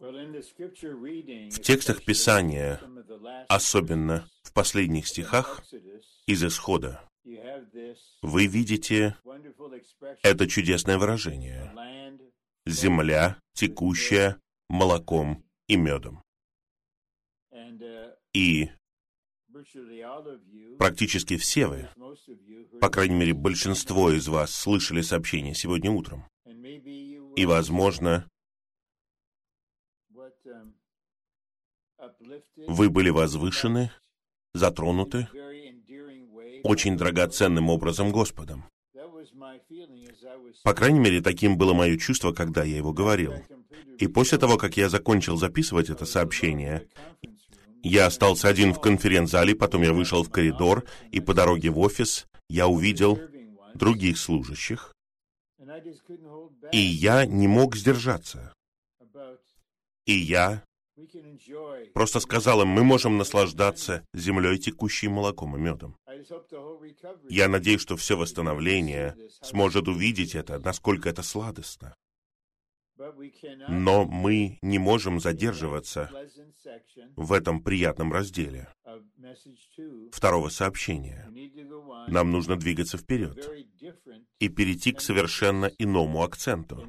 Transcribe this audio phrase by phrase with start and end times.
[0.00, 2.80] В текстах Писания,
[3.48, 5.62] особенно в последних стихах
[6.26, 7.06] из Исхода,
[8.22, 9.14] вы видите
[10.22, 11.70] это чудесное выражение
[12.64, 14.40] «земля, текущая
[14.70, 16.22] молоком и медом».
[18.32, 18.70] И
[20.78, 21.90] практически все вы,
[22.80, 26.24] по крайней мере большинство из вас, слышали сообщение сегодня утром.
[27.36, 28.30] И, возможно,
[32.66, 33.90] вы были возвышены,
[34.54, 35.28] затронуты
[36.62, 38.64] очень драгоценным образом Господом.
[40.62, 43.34] По крайней мере, таким было мое чувство, когда я его говорил.
[43.98, 46.88] И после того, как я закончил записывать это сообщение,
[47.82, 52.26] я остался один в конференц-зале, потом я вышел в коридор, и по дороге в офис
[52.48, 53.18] я увидел
[53.74, 54.94] других служащих,
[56.72, 58.52] и я не мог сдержаться.
[60.06, 60.62] И я
[61.94, 65.96] просто сказал им, мы можем наслаждаться землей, текущей молоком и медом.
[67.28, 71.94] Я надеюсь, что все восстановление сможет увидеть это, насколько это сладостно.
[73.68, 76.10] Но мы не можем задерживаться
[77.16, 78.68] в этом приятном разделе.
[80.12, 81.26] второго сообщения.
[82.08, 83.48] Нам нужно двигаться вперед
[84.38, 86.86] и перейти к совершенно иному акценту.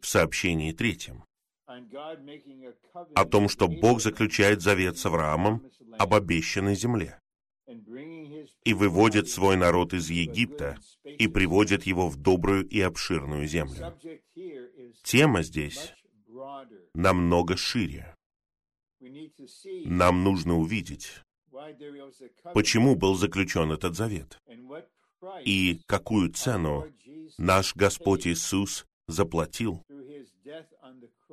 [0.00, 1.24] в сообщении третьем
[3.14, 5.62] о том, что Бог заключает завет с Авраамом
[5.98, 7.18] об обещанной земле
[8.64, 13.96] и выводит свой народ из Египта и приводит его в добрую и обширную землю.
[15.02, 15.94] Тема здесь
[16.94, 18.14] намного шире.
[19.84, 21.22] Нам нужно увидеть,
[22.54, 24.38] почему был заключен этот завет
[25.44, 26.86] и какую цену
[27.38, 29.84] наш Господь Иисус заплатил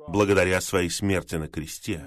[0.08, 2.04] благодаря своей смерти на кресте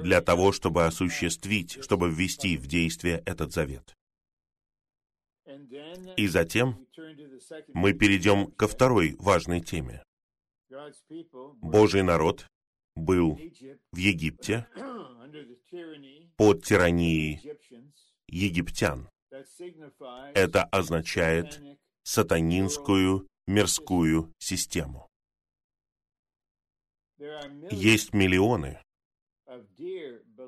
[0.00, 3.94] для того, чтобы осуществить, чтобы ввести в действие этот завет.
[6.16, 6.86] И затем
[7.74, 10.02] мы перейдем ко второй важной теме.
[11.60, 12.46] Божий народ
[12.96, 13.38] был
[13.92, 14.66] в Египте
[16.36, 17.40] под тиранией
[18.28, 19.08] египтян.
[20.34, 21.60] Это означает
[22.02, 25.08] сатанинскую мирскую систему.
[27.70, 28.80] Есть миллионы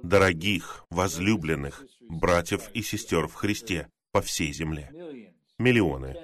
[0.03, 4.91] дорогих, возлюбленных братьев и сестер в Христе по всей земле.
[5.59, 6.17] Миллионы,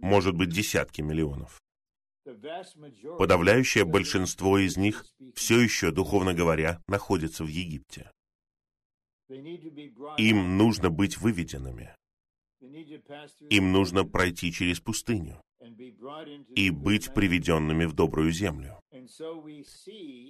[0.00, 1.60] может быть, десятки миллионов.
[3.18, 8.10] Подавляющее большинство из них все еще, духовно говоря, находится в Египте.
[10.18, 11.94] Им нужно быть выведенными.
[13.48, 15.40] Им нужно пройти через пустыню
[16.54, 18.80] и быть приведенными в добрую землю.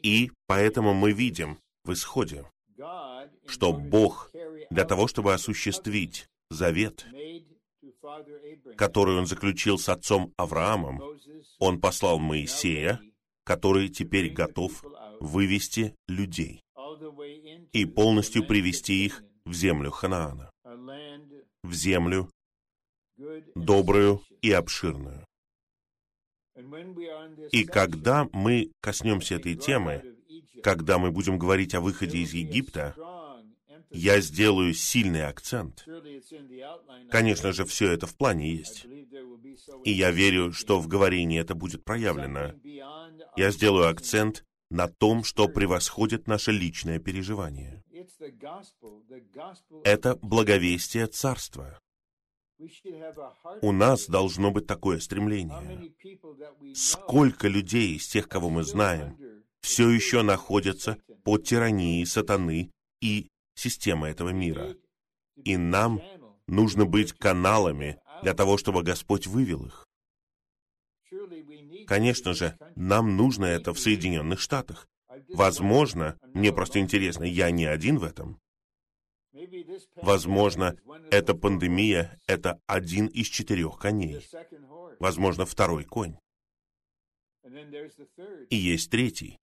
[0.02, 2.44] И поэтому мы видим в исходе,
[3.46, 4.30] что Бог
[4.70, 7.06] для того, чтобы осуществить завет,
[8.76, 11.00] который он заключил с отцом Авраамом,
[11.58, 13.00] он послал Моисея,
[13.44, 14.84] который теперь готов
[15.20, 16.62] вывести людей
[17.72, 20.50] и полностью привести их в землю Ханаана,
[21.62, 22.30] в землю
[23.54, 25.24] добрую и обширную.
[27.52, 30.02] И когда мы коснемся этой темы,
[30.62, 32.94] когда мы будем говорить о выходе из Египта,
[33.90, 35.84] я сделаю сильный акцент.
[37.10, 38.86] Конечно же, все это в плане есть.
[39.84, 42.54] И я верю, что в говорении это будет проявлено.
[43.36, 47.82] Я сделаю акцент на том, что превосходит наше личное переживание.
[49.84, 51.79] Это благовестие Царства.
[53.62, 55.92] У нас должно быть такое стремление.
[56.74, 59.16] Сколько людей из тех, кого мы знаем,
[59.60, 64.74] все еще находятся под тиранией сатаны и системы этого мира.
[65.36, 66.00] И нам
[66.46, 69.86] нужно быть каналами для того, чтобы Господь вывел их.
[71.86, 74.86] Конечно же, нам нужно это в Соединенных Штатах.
[75.28, 78.40] Возможно, мне просто интересно, я не один в этом.
[79.96, 80.76] Возможно,
[81.10, 84.26] эта пандемия— это один из четырех коней.
[84.98, 86.16] Возможно, второй конь.
[88.50, 89.38] И есть третий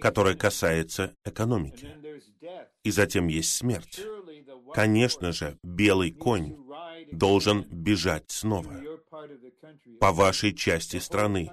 [0.00, 1.88] которое касается экономики.
[2.84, 4.00] И затем есть смерть.
[4.74, 6.56] Конечно же, белый конь
[7.10, 8.82] должен бежать снова
[10.00, 11.50] по вашей части страны,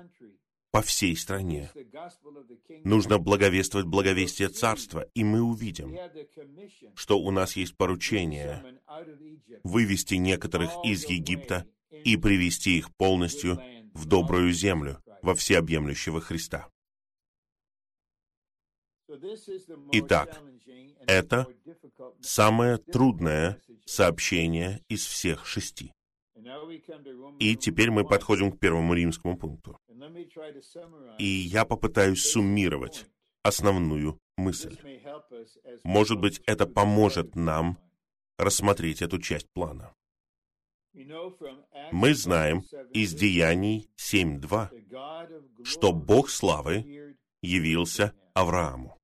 [0.72, 1.72] по всей стране.
[2.84, 5.98] Нужно благовествовать благовестие Царства, и мы увидим,
[6.96, 8.80] что у нас есть поручение
[9.64, 13.60] вывести некоторых из Египта и привести их полностью
[13.94, 16.70] в добрую землю, во всеобъемлющего Христа.
[19.92, 20.42] Итак,
[21.08, 21.48] это
[22.22, 25.92] самое трудное сообщение из всех шести.
[27.40, 29.78] И теперь мы подходим к первому римскому пункту.
[31.18, 33.06] И я попытаюсь суммировать
[33.44, 34.78] основную мысль.
[35.84, 37.78] Может быть, это поможет нам
[38.38, 39.94] рассмотреть эту часть плана.
[41.92, 42.64] Мы знаем
[42.94, 48.98] из Деяний 7.2, что Бог славы явился Аврааму,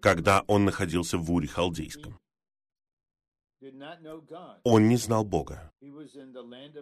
[0.00, 2.18] когда он находился в Уре Халдейском.
[4.64, 5.72] Он не знал Бога.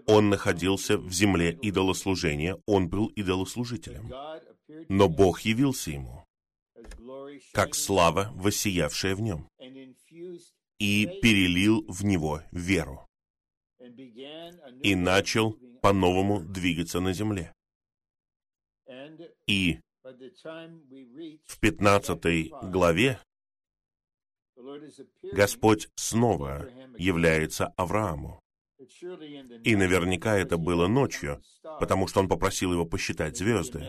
[0.06, 4.12] Он находился в земле идолослужения, он был идолослужителем.
[4.88, 6.24] Но Бог явился ему,
[7.52, 9.48] как слава, воссиявшая в нем,
[10.78, 13.08] и перелил в него веру,
[14.82, 17.52] и начал по-новому двигаться на земле.
[19.46, 19.80] И
[21.44, 23.18] в 15 главе
[25.32, 28.40] Господь снова является Аврааму.
[29.64, 31.42] И наверняка это было ночью,
[31.80, 33.88] потому что он попросил его посчитать звезды.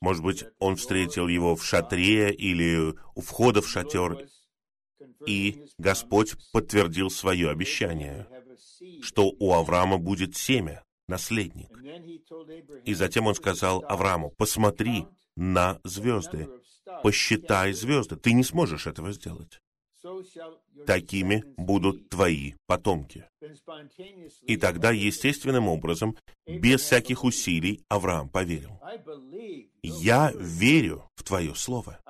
[0.00, 4.28] Может быть, он встретил его в шатре или у входа в шатер,
[5.26, 8.28] и Господь подтвердил свое обещание,
[9.00, 11.70] что у Авраама будет семя, наследник.
[12.84, 16.48] И затем он сказал Аврааму, посмотри на звезды,
[17.02, 18.16] посчитай звезды.
[18.16, 19.60] Ты не сможешь этого сделать.
[20.86, 23.26] Такими будут твои потомки.
[24.42, 26.16] И тогда, естественным образом,
[26.46, 28.80] без всяких усилий, Авраам поверил.
[29.82, 32.00] Я верю в Твое Слово.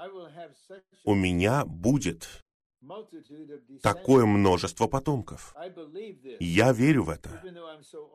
[1.05, 2.44] У меня будет
[3.82, 5.55] такое множество потомков.
[6.41, 7.43] Я верю в это.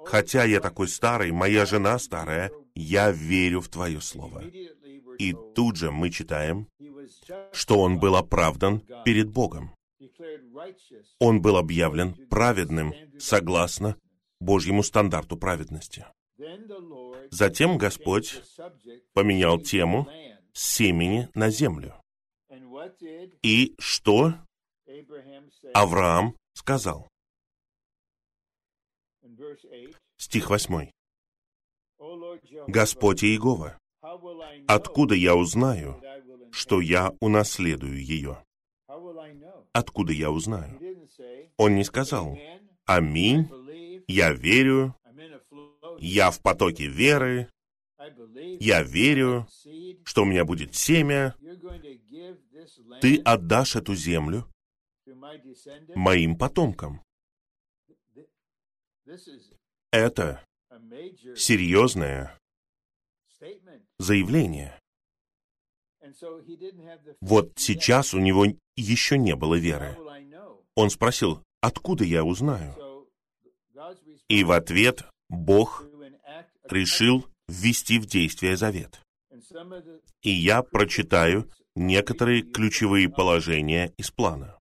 [0.06, 4.44] Хотя я такой старый, моя жена старая, я верю в Твое Слово.
[5.20, 6.70] И тут же мы читаем,
[7.52, 9.76] что он был оправдан перед Богом.
[11.20, 13.98] Он был объявлен праведным согласно
[14.40, 16.06] Божьему стандарту праведности.
[17.32, 18.42] Затем Господь
[19.14, 20.08] поменял тему
[20.54, 22.02] семени на землю.
[23.44, 24.34] И что
[25.74, 27.10] Авраам сказал?
[30.18, 30.90] Стих 8.
[32.68, 33.78] «Господь Иегова,
[34.68, 36.02] откуда я узнаю,
[36.52, 38.44] что я унаследую ее?»
[39.74, 40.80] Откуда я узнаю?
[41.58, 42.38] Он не сказал,
[42.86, 43.48] «Аминь,
[44.08, 44.96] я верю,
[46.00, 47.50] я в потоке веры,
[48.60, 49.48] я верю,
[50.06, 51.36] что у меня будет семя,
[53.02, 54.48] ты отдашь эту землю
[55.96, 57.04] моим потомкам.
[59.92, 60.44] Это
[61.36, 62.39] серьезное
[64.00, 64.80] заявление.
[67.22, 69.98] Вот сейчас у него еще не было веры.
[70.76, 73.08] Он спросил, откуда я узнаю?
[74.28, 75.84] И в ответ Бог
[76.64, 79.02] решил ввести в действие завет.
[80.22, 84.58] И я прочитаю некоторые ключевые положения из плана.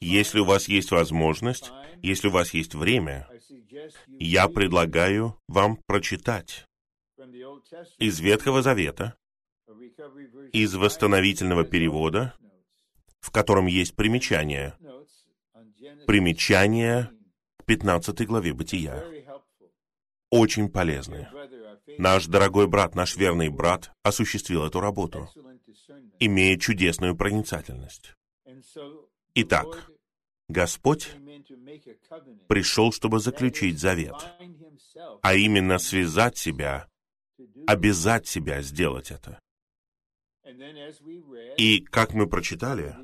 [0.00, 1.70] Если у вас есть возможность,
[2.02, 3.28] если у вас есть время,
[4.18, 6.66] я предлагаю вам прочитать
[7.98, 9.16] из Ветхого Завета,
[10.52, 12.34] из восстановительного перевода,
[13.20, 14.74] в котором есть примечание.
[16.06, 17.10] Примечание
[17.58, 19.02] к 15 главе Бытия.
[20.30, 21.28] Очень полезны.
[21.98, 25.28] Наш дорогой брат, наш верный брат осуществил эту работу,
[26.18, 28.14] имея чудесную проницательность.
[29.34, 29.90] Итак,
[30.48, 31.10] Господь
[32.48, 34.16] пришел, чтобы заключить завет,
[35.22, 36.88] а именно связать себя,
[37.66, 39.38] обязать себя сделать это.
[41.56, 42.94] И, как мы прочитали,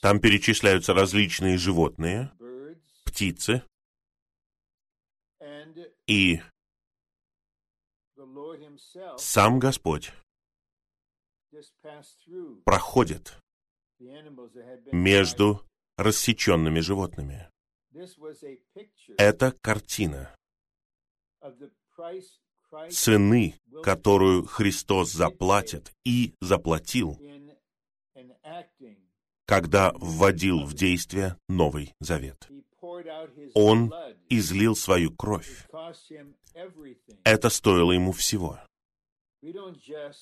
[0.00, 2.32] там перечисляются различные животные,
[3.04, 3.62] птицы,
[6.06, 6.40] и
[9.16, 10.12] сам Господь
[12.64, 13.38] проходит
[14.92, 15.64] между
[15.96, 17.50] рассеченными животными.
[19.18, 20.34] Это картина
[22.90, 23.54] цены,
[23.84, 27.20] которую Христос заплатит и заплатил,
[29.44, 32.48] когда вводил в действие Новый Завет.
[33.52, 33.92] Он
[34.30, 35.68] излил свою кровь.
[37.24, 38.58] Это стоило ему всего.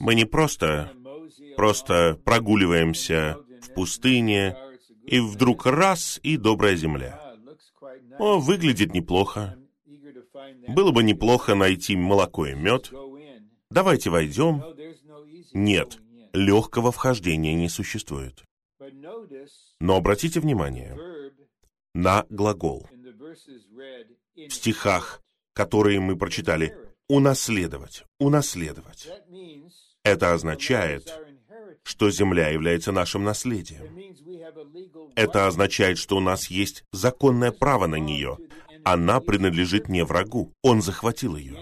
[0.00, 0.92] Мы не просто,
[1.54, 4.56] просто прогуливаемся в пустыне,
[5.06, 7.36] и вдруг раз, и добрая земля.
[8.18, 9.56] О, выглядит неплохо.
[10.66, 12.92] Было бы неплохо найти молоко и мед.
[13.72, 14.62] Давайте войдем.
[15.54, 15.98] Нет,
[16.34, 18.44] легкого вхождения не существует.
[19.80, 20.94] Но обратите внимание
[21.94, 22.86] на глагол.
[24.36, 25.22] В стихах,
[25.54, 26.76] которые мы прочитали,
[27.08, 29.08] унаследовать, унаследовать.
[30.04, 31.10] Это означает,
[31.82, 33.84] что земля является нашим наследием.
[35.16, 38.36] Это означает, что у нас есть законное право на нее.
[38.84, 41.56] Она принадлежит не врагу, он захватил ее.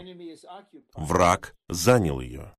[1.01, 2.55] Враг занял ее.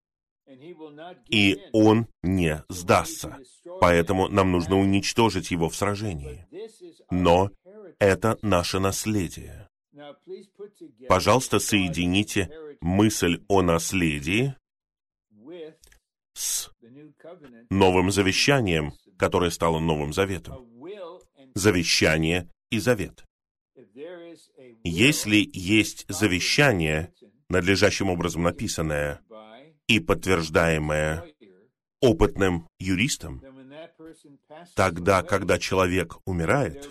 [1.30, 3.38] И он не сдастся.
[3.80, 6.48] Поэтому нам нужно уничтожить его в сражении.
[7.12, 7.52] Но
[8.00, 9.70] это наше наследие.
[11.08, 12.50] Пожалуйста, соедините
[12.82, 14.56] мысль о наследии
[16.34, 16.72] с
[17.70, 20.68] новым завещанием, которое стало Новым Заветом.
[21.54, 23.24] Завещание и завет.
[24.84, 27.14] Если есть завещание,
[27.52, 29.22] надлежащим образом написанное
[29.88, 31.26] и подтверждаемое
[32.00, 33.42] опытным юристом,
[34.76, 36.90] тогда, когда человек умирает,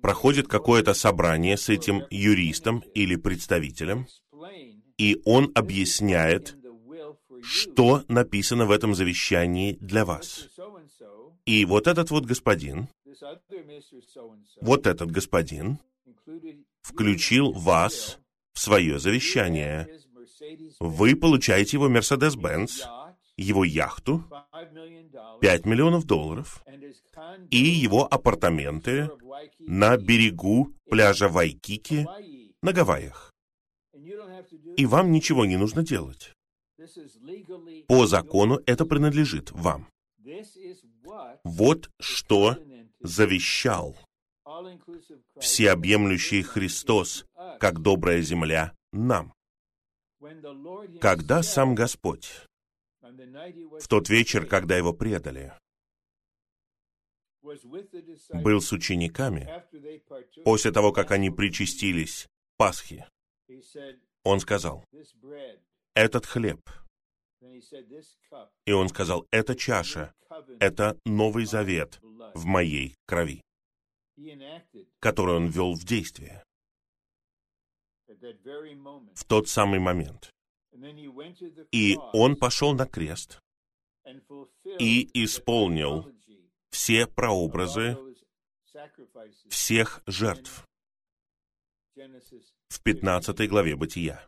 [0.00, 4.06] проходит какое-то собрание с этим юристом или представителем,
[4.96, 6.56] и он объясняет,
[7.42, 10.48] что написано в этом завещании для вас.
[11.44, 12.88] И вот этот вот господин,
[14.60, 15.78] вот этот господин
[16.82, 18.18] включил вас
[18.58, 19.88] свое завещание.
[20.80, 22.82] Вы получаете его Мерседес-Бенц,
[23.36, 24.24] его яхту,
[25.40, 26.64] 5 миллионов долларов,
[27.50, 29.10] и его апартаменты
[29.60, 32.06] на берегу пляжа Вайкики
[32.62, 33.32] на Гавайях.
[34.76, 36.32] И вам ничего не нужно делать.
[37.88, 39.88] По закону это принадлежит вам.
[41.44, 42.56] Вот что
[43.00, 43.96] завещал
[45.38, 47.24] всеобъемлющий Христос,
[47.58, 49.34] как добрая земля, нам.
[51.00, 52.46] Когда сам Господь,
[53.00, 55.52] в тот вечер, когда его предали,
[57.42, 59.48] был с учениками,
[60.44, 63.06] после того, как они причастились Пасхи,
[64.24, 64.84] он сказал,
[65.94, 66.60] этот хлеб.
[68.66, 70.12] И он сказал, это чаша,
[70.60, 72.00] это Новый Завет
[72.34, 73.40] в моей крови,
[75.00, 76.42] который он ввел в действие
[79.14, 80.30] в тот самый момент.
[81.72, 83.40] И он пошел на крест
[84.78, 86.10] и исполнил
[86.70, 87.96] все прообразы
[89.48, 90.66] всех жертв
[92.68, 94.26] в 15 главе Бытия.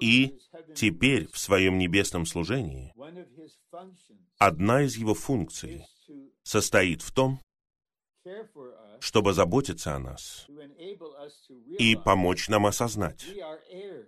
[0.00, 0.38] И
[0.74, 2.92] теперь в своем небесном служении
[4.38, 5.86] одна из его функций
[6.42, 7.40] состоит в том,
[9.02, 10.46] чтобы заботиться о нас
[11.76, 13.26] и помочь нам осознать,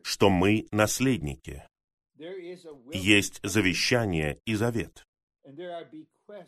[0.02, 1.64] что мы наследники.
[2.92, 5.04] Есть завещание и завет,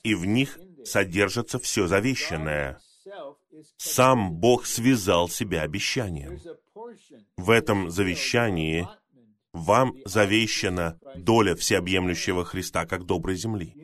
[0.04, 2.80] и в них содержится все завещанное.
[3.78, 6.38] Сам Бог связал себя обещанием.
[7.36, 8.86] В этом завещании
[9.52, 13.74] вам завещана доля всеобъемлющего Христа как доброй земли.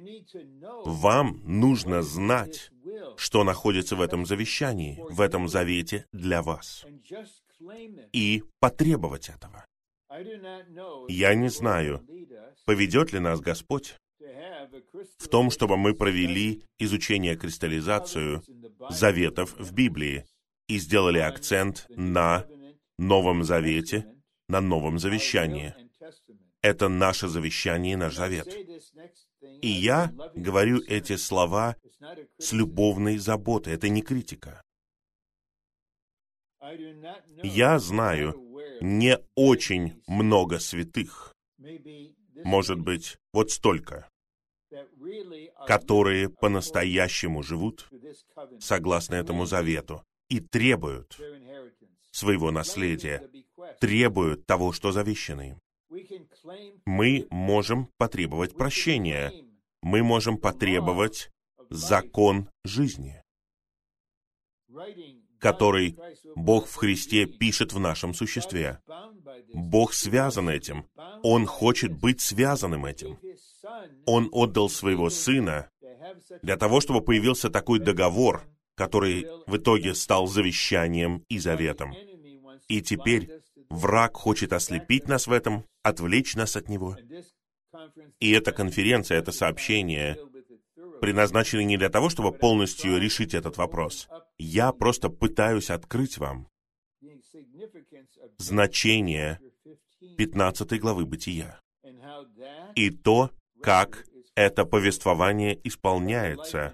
[0.85, 2.71] Вам нужно знать,
[3.17, 6.85] что находится в этом завещании, в этом завете для вас,
[8.13, 9.65] и потребовать этого.
[11.09, 12.07] Я не знаю,
[12.67, 13.97] поведет ли нас Господь
[15.19, 18.43] в том, чтобы мы провели изучение кристаллизацию
[18.91, 20.27] заветов в Библии
[20.69, 22.47] и сделали акцент на
[22.99, 24.07] Новом Завете,
[24.49, 25.75] на Новом Завещании.
[26.61, 28.47] Это наше завещание и наш завет.
[29.61, 31.77] И я говорю эти слова
[32.39, 33.75] с любовной заботой.
[33.75, 34.63] Это не критика.
[37.43, 38.35] Я знаю
[38.81, 41.35] не очень много святых,
[42.45, 44.09] может быть, вот столько,
[45.67, 47.89] которые по-настоящему живут
[48.61, 51.21] согласно этому завету и требуют
[52.11, 53.29] своего наследия,
[53.81, 55.61] требуют того, что завещано им.
[56.87, 59.33] Мы можем потребовать прощения,
[59.83, 61.32] мы можем потребовать
[61.73, 63.23] закон жизни,
[65.39, 65.99] который
[66.37, 68.81] Бог в Христе пишет в нашем существе.
[69.53, 70.87] Бог связан этим.
[71.23, 73.19] Он хочет быть связанным этим.
[74.07, 75.71] Он отдал своего Сына
[76.43, 81.95] для того, чтобы появился такой договор, который в итоге стал завещанием и заветом.
[82.69, 86.97] И теперь враг хочет ослепить нас в этом, отвлечь нас от него.
[88.21, 90.19] И эта конференция, это сообщение
[91.03, 94.09] предназначены не для того, чтобы полностью решить этот вопрос.
[94.39, 96.47] Я просто пытаюсь открыть вам
[98.39, 99.41] значение
[100.17, 101.61] 15 главы Бытия
[102.77, 104.05] и то, как
[104.37, 106.73] это повествование исполняется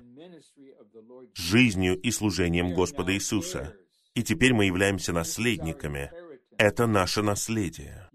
[1.34, 3.74] жизнью и служением Господа Иисуса.
[4.14, 6.10] И теперь мы являемся наследниками.
[6.58, 8.10] Это наше наследие.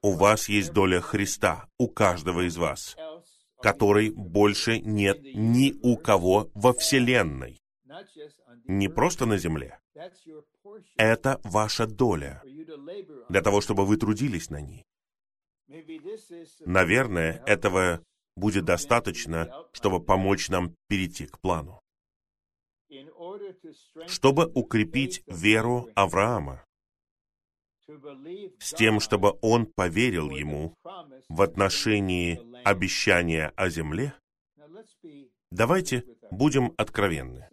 [0.00, 2.96] У вас есть доля Христа, у каждого из вас,
[3.60, 7.60] которой больше нет ни у кого во Вселенной.
[8.66, 9.78] Не просто на земле.
[10.96, 12.42] Это ваша доля
[13.28, 14.84] для того, чтобы вы трудились на ней.
[16.64, 18.02] Наверное, этого
[18.36, 21.80] будет достаточно, чтобы помочь нам перейти к плану.
[24.06, 26.64] Чтобы укрепить веру Авраама,
[28.58, 30.74] с тем, чтобы он поверил ему
[31.28, 34.12] в отношении обещания о земле,
[35.52, 37.48] давайте будем откровенны.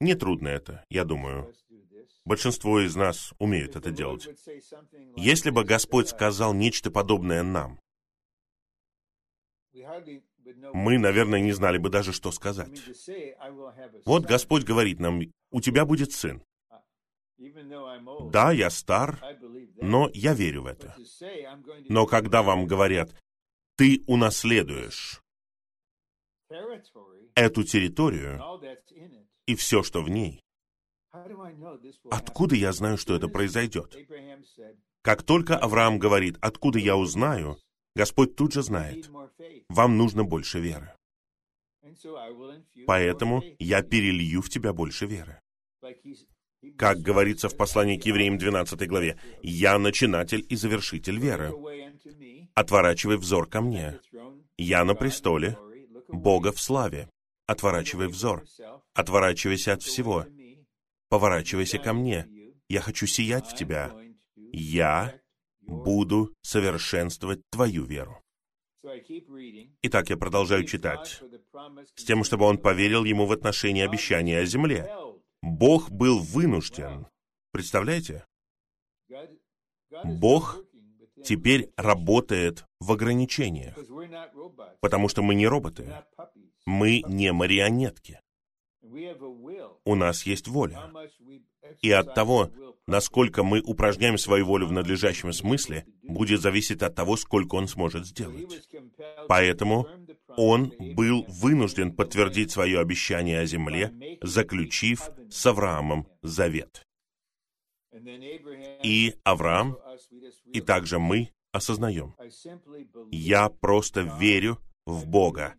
[0.00, 1.54] Нетрудно это, я думаю.
[2.24, 4.28] Большинство из нас умеют это делать.
[5.16, 7.78] Если бы Господь сказал нечто подобное нам,
[10.74, 12.82] мы, наверное, не знали бы даже, что сказать.
[14.04, 15.20] Вот Господь говорит нам,
[15.52, 16.42] у тебя будет сын.
[18.32, 19.22] Да, я стар,
[19.76, 20.96] но я верю в это.
[21.88, 23.14] Но когда вам говорят,
[23.76, 25.22] ты унаследуешь
[27.34, 28.40] эту территорию
[29.46, 30.42] и все, что в ней,
[32.10, 33.96] откуда я знаю, что это произойдет?
[35.02, 37.58] Как только Авраам говорит, откуда я узнаю,
[37.94, 39.08] Господь тут же знает,
[39.68, 40.92] вам нужно больше веры.
[42.86, 45.40] Поэтому я перелью в тебя больше веры.
[46.76, 51.52] Как говорится в послании к евреям 12 главе, «Я начинатель и завершитель веры.
[52.56, 54.00] Отворачивай взор ко мне.
[54.56, 55.58] Я на престоле,
[56.08, 57.10] Бога в славе.
[57.46, 58.44] Отворачивай взор.
[58.94, 60.24] Отворачивайся от всего.
[61.10, 62.26] Поворачивайся ко мне.
[62.68, 63.94] Я хочу сиять в тебя.
[64.52, 65.20] Я
[65.60, 68.22] буду совершенствовать твою веру.
[69.82, 71.20] Итак, я продолжаю читать,
[71.94, 74.90] с тем, чтобы он поверил ему в отношении обещания о земле.
[75.42, 77.06] Бог был вынужден.
[77.52, 78.24] Представляете?
[80.04, 80.65] Бог
[81.24, 83.76] теперь работает в ограничениях,
[84.80, 85.92] потому что мы не роботы,
[86.64, 88.20] мы не марионетки.
[89.84, 90.90] У нас есть воля.
[91.82, 92.50] И от того,
[92.86, 98.06] насколько мы упражняем свою волю в надлежащем смысле, будет зависеть от того, сколько он сможет
[98.06, 98.68] сделать.
[99.28, 99.88] Поэтому
[100.36, 106.85] он был вынужден подтвердить свое обещание о земле, заключив с Авраамом завет.
[108.82, 109.78] И Авраам,
[110.52, 112.14] и также мы осознаем,
[113.10, 115.54] я просто верю в Бога.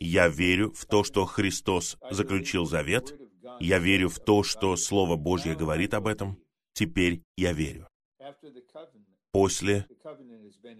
[0.00, 3.14] Я верю в то, что Христос заключил завет.
[3.60, 6.38] Я верю в то, что Слово Божье говорит об этом.
[6.72, 7.88] Теперь я верю.
[9.30, 9.86] После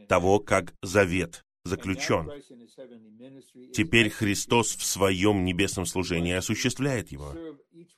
[0.09, 2.31] того, как завет заключен,
[3.73, 7.35] теперь Христос в своем небесном служении осуществляет его.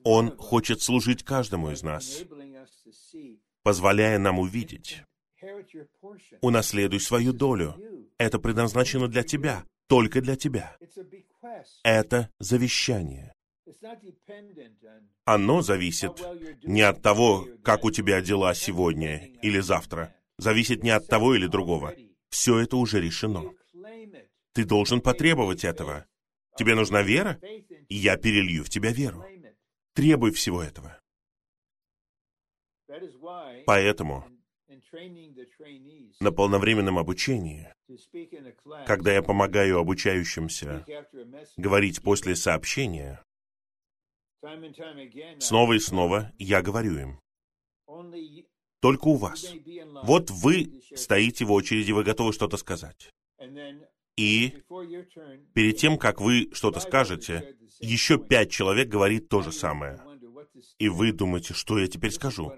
[0.04, 2.24] Он хочет служить каждому из нас,
[3.62, 5.02] позволяя нам увидеть.
[6.40, 7.74] Унаследуй свою долю.
[8.18, 10.76] Это предназначено для тебя, только для тебя.
[11.82, 13.34] Это завещание.
[15.24, 16.12] Оно зависит
[16.62, 20.14] не от того, как у тебя дела сегодня или завтра.
[20.38, 21.94] Зависит не от того или другого.
[22.30, 23.52] Все это уже решено.
[24.52, 26.06] Ты должен потребовать этого.
[26.56, 27.38] Тебе нужна вера,
[27.88, 29.24] я перелью в тебя веру.
[29.94, 30.98] Требуй всего этого.
[33.66, 34.24] Поэтому
[36.20, 37.68] на полновременном обучении,
[38.86, 40.84] когда я помогаю обучающимся
[41.56, 43.22] говорить после сообщения,
[45.38, 47.20] снова и снова я говорю им,
[48.80, 49.52] только у вас.
[50.02, 53.10] Вот вы стоите в очереди, вы готовы что-то сказать.
[54.16, 54.62] И
[55.54, 60.00] перед тем, как вы что-то скажете, еще пять человек говорит то же самое.
[60.78, 62.52] И вы думаете, что я теперь скажу?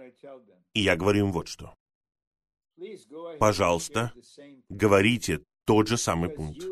[0.76, 1.74] И я говорю им вот что.
[3.38, 4.12] Пожалуйста,
[4.68, 6.62] говорите тот же самый пункт,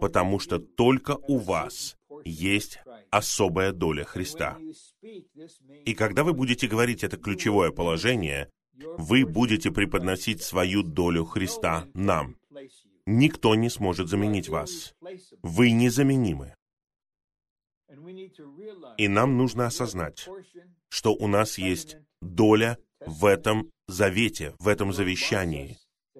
[0.00, 2.78] потому что только у вас есть
[3.10, 4.58] особая доля Христа.
[5.84, 8.48] И когда вы будете говорить это ключевое положение,
[8.96, 12.36] вы будете преподносить свою долю Христа нам.
[13.06, 14.94] Никто не сможет заменить вас.
[15.42, 16.54] Вы незаменимы.
[18.98, 20.28] И нам нужно осознать,
[20.90, 25.76] что у нас есть доля в этом завете, в этом завещании.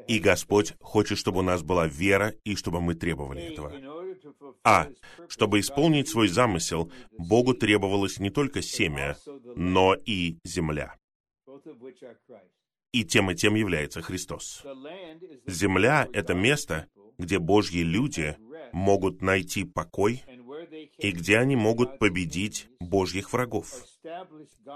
[0.07, 3.73] И Господь хочет, чтобы у нас была вера и чтобы мы требовали этого.
[4.65, 4.89] А.
[5.29, 9.17] Чтобы исполнить свой замысел, Богу требовалось не только семя,
[9.57, 10.97] но и земля.
[12.93, 14.65] И тем и тем является Христос.
[15.47, 16.87] Земля— это место,
[17.19, 18.37] где Божьи люди
[18.73, 20.23] могут найти покой
[20.99, 23.85] и где они могут победить Божьих врагов,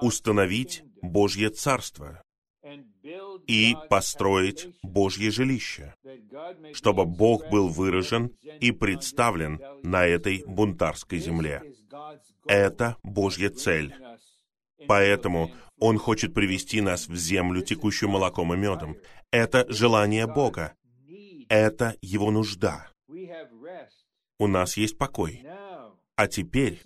[0.01, 2.23] установить Божье Царство
[3.47, 5.95] и построить Божье жилище,
[6.73, 11.63] чтобы Бог был выражен и представлен на этой бунтарской земле.
[12.47, 13.95] Это Божья цель.
[14.87, 18.97] Поэтому Он хочет привести нас в землю, текущую молоком и медом.
[19.31, 20.75] Это желание Бога.
[21.49, 22.89] Это Его нужда.
[24.39, 25.45] У нас есть покой.
[26.23, 26.81] А теперь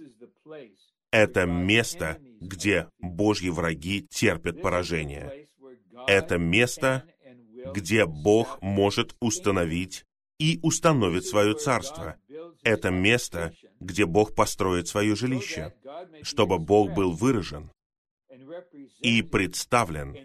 [1.11, 5.49] это место, где Божьи враги терпят поражение.
[6.07, 7.05] Это место,
[7.75, 10.07] где Бог может установить
[10.39, 12.17] и установит свое царство.
[12.63, 15.75] Это место, где Бог построит свое жилище,
[16.23, 17.71] чтобы Бог был выражен
[19.01, 20.17] и представлен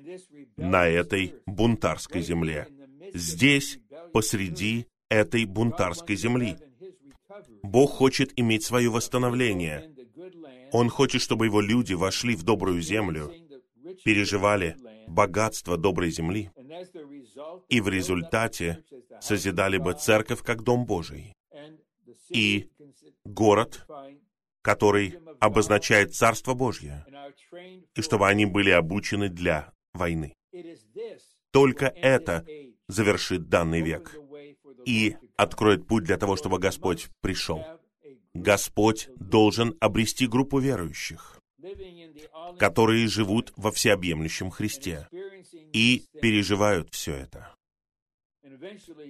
[0.55, 2.69] на этой бунтарской земле.
[3.13, 3.77] Здесь,
[4.13, 6.55] посреди этой бунтарской земли.
[7.63, 9.93] Бог хочет иметь свое восстановление.
[10.71, 13.31] Он хочет, чтобы его люди вошли в добрую землю,
[14.03, 14.75] переживали
[15.07, 16.51] богатство доброй земли,
[17.69, 18.83] и в результате
[19.19, 21.33] созидали бы церковь как Дом Божий,
[22.29, 22.69] и
[23.25, 23.85] город,
[24.61, 27.05] который обозначает Царство Божье,
[27.95, 30.33] и чтобы они были обучены для войны.
[31.51, 32.45] Только это
[32.87, 34.17] завершит данный век
[34.85, 37.63] и откроет путь для того, чтобы Господь пришел.
[38.33, 41.39] Господь должен обрести группу верующих,
[42.57, 45.07] которые живут во всеобъемлющем Христе
[45.73, 47.53] и переживают все это.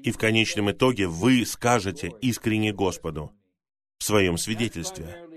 [0.03, 3.31] И в конечном итоге вы скажете искренне Господу
[3.97, 5.27] в своем свидетельстве,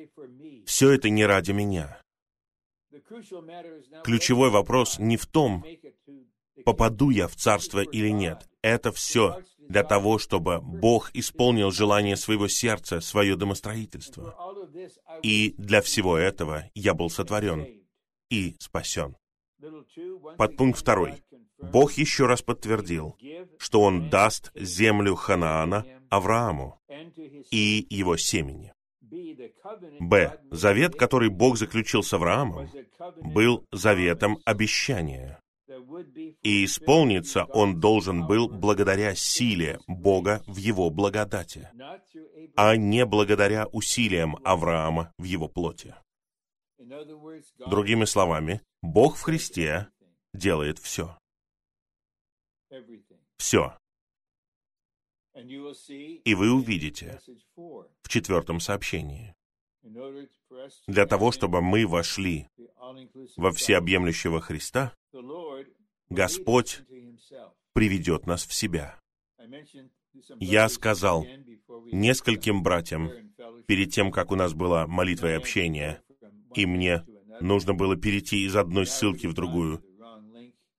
[0.67, 2.01] «Все это не ради меня».
[4.03, 5.65] Ключевой вопрос не в том,
[6.65, 8.49] попаду я в царство или нет.
[8.63, 14.37] Это все для того, чтобы Бог исполнил желание своего сердца, свое домостроительство.
[15.23, 17.67] И для всего этого я был сотворен
[18.31, 19.17] и спасен.
[20.37, 21.23] Подпункт второй.
[21.59, 23.17] Бог еще раз подтвердил,
[23.59, 26.81] что Он даст землю Ханаана Аврааму
[27.51, 28.73] и его семени.
[30.01, 30.41] Б.
[30.51, 32.69] Завет, который Бог заключил с Авраамом,
[33.23, 35.41] был заветом обещания
[36.43, 41.71] и исполниться он должен был благодаря силе Бога в его благодати,
[42.57, 45.95] а не благодаря усилиям Авраама в его плоти.
[47.67, 49.89] Другими словами, Бог в Христе
[50.33, 51.17] делает все.
[53.39, 53.77] Все.
[55.35, 57.21] И вы увидите
[57.57, 59.35] в четвертом сообщении.
[60.87, 62.49] Для того, чтобы мы вошли
[63.37, 64.95] во всеобъемлющего Христа,
[66.11, 66.83] Господь
[67.73, 68.99] приведет нас в себя.
[70.39, 71.27] Я сказал
[71.93, 73.11] нескольким братьям
[73.67, 76.01] перед тем, как у нас было молитва и общение,
[76.55, 77.05] и мне
[77.41, 79.83] нужно было перейти из одной ссылки в другую.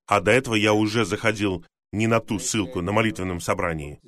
[0.08, 4.00] А до этого я уже заходил не на ту ссылку на молитвенном собрании.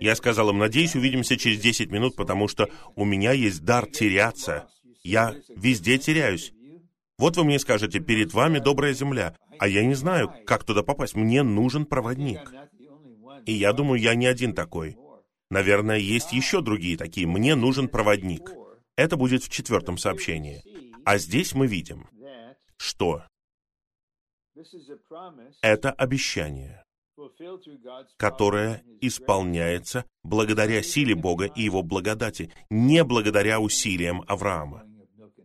[0.00, 4.68] Я сказал им, надеюсь, увидимся через 10 минут, потому что у меня есть дар теряться.
[5.02, 6.52] Я везде теряюсь.
[7.18, 11.14] Вот вы мне скажете, перед вами добрая земля, а я не знаю, как туда попасть.
[11.14, 12.52] Мне нужен проводник.
[13.46, 14.96] И я думаю, я не один такой.
[15.50, 17.26] Наверное, есть еще другие такие.
[17.26, 18.50] Мне нужен проводник.
[18.96, 20.62] Это будет в четвертом сообщении.
[21.04, 22.08] А здесь мы видим,
[22.76, 23.22] что
[25.62, 26.82] это обещание,
[28.16, 34.84] которое исполняется благодаря силе Бога и Его благодати, не благодаря усилиям Авраама.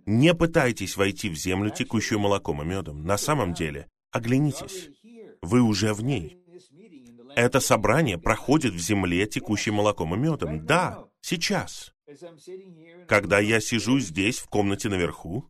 [0.05, 3.03] Не пытайтесь войти в землю, текущую молоком и медом.
[3.03, 4.89] На самом деле, оглянитесь.
[5.41, 6.37] Вы уже в ней.
[7.35, 10.65] Это собрание проходит в земле, текущей молоком и медом.
[10.65, 11.93] Да, сейчас.
[13.07, 15.49] Когда я сижу здесь, в комнате наверху,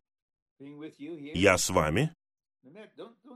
[0.59, 2.13] я с вами.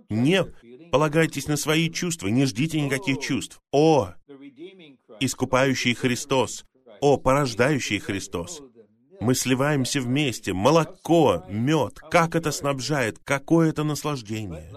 [0.09, 0.45] Не
[0.91, 3.59] полагайтесь на свои чувства, не ждите никаких чувств.
[3.71, 4.13] О,
[5.19, 6.65] искупающий Христос!
[7.01, 8.61] О, порождающий Христос!
[9.19, 10.53] Мы сливаемся вместе.
[10.53, 11.99] Молоко, мед.
[12.11, 13.19] Как это снабжает?
[13.23, 14.71] Какое это наслаждение?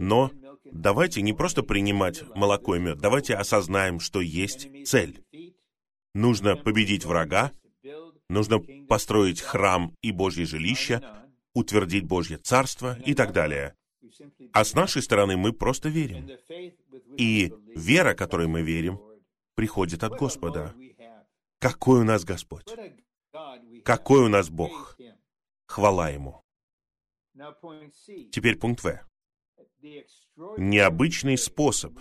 [0.00, 0.30] Но
[0.64, 2.98] давайте не просто принимать молоко и мед.
[2.98, 5.22] Давайте осознаем, что есть цель.
[6.14, 7.52] Нужно победить врага,
[8.30, 11.02] нужно построить храм и Божье жилище,
[11.52, 13.76] утвердить Божье царство и так далее.
[14.54, 16.30] А с нашей стороны мы просто верим.
[17.18, 18.98] И вера, которой мы верим,
[19.54, 20.74] приходит от Господа.
[21.58, 22.64] Какой у нас Господь!
[23.84, 24.96] Какой у нас Бог!
[25.66, 26.42] Хвала Ему!
[28.32, 29.09] Теперь пункт В.
[30.56, 31.98] Необычный способ,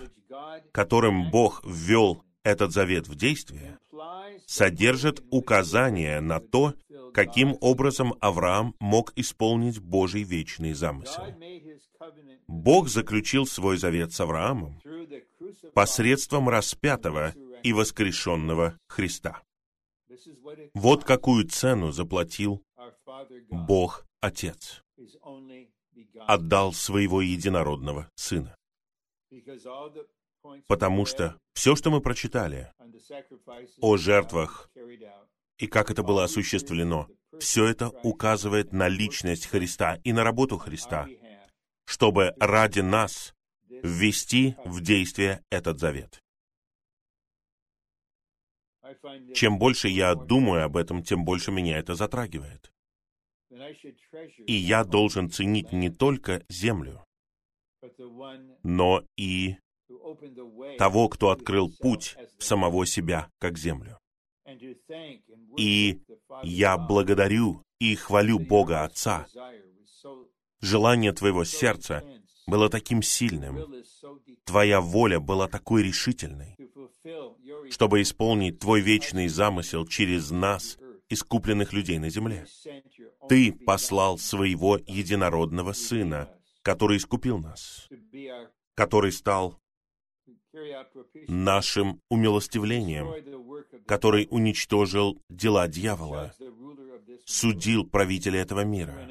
[0.71, 3.77] которым Бог ввел этот завет в действие,
[4.45, 6.73] содержит указание на то,
[7.13, 11.23] каким образом Авраам мог исполнить Божий вечный замысел.
[12.47, 14.81] Бог заключил свой завет с Авраамом
[15.73, 19.41] посредством распятого и воскрешенного Христа.
[20.73, 22.63] Вот какую цену заплатил
[23.49, 24.83] Бог Отец.
[26.27, 28.55] Отдал своего единородного Сына.
[30.67, 32.71] Потому что все, что мы прочитали
[33.81, 34.69] о жертвах
[35.57, 37.07] и как это было осуществлено,
[37.39, 41.07] все это указывает на личность Христа и на работу Христа,
[41.85, 43.33] чтобы ради нас
[43.67, 46.21] ввести в действие этот завет.
[49.35, 52.71] Чем больше я думаю об этом, тем больше меня это затрагивает.
[54.45, 57.03] И я должен ценить не только землю,
[58.63, 59.55] но и
[60.77, 63.97] того, кто открыл путь в самого себя, как землю.
[65.57, 65.99] И
[66.43, 69.27] я благодарю и хвалю Бога Отца.
[70.61, 72.03] Желание твоего сердца
[72.47, 73.83] было таким сильным,
[74.43, 76.57] твоя воля была такой решительной,
[77.69, 80.77] чтобы исполнить твой вечный замысел через нас,
[81.09, 82.45] искупленных людей на земле.
[83.29, 86.29] Ты послал своего единородного Сына,
[86.63, 87.87] который искупил нас,
[88.75, 89.59] который стал
[91.27, 93.13] нашим умилостивлением,
[93.85, 96.33] который уничтожил дела дьявола,
[97.25, 99.07] судил правителя этого мира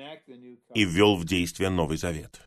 [0.75, 2.41] и ввел в действие Новый Завет.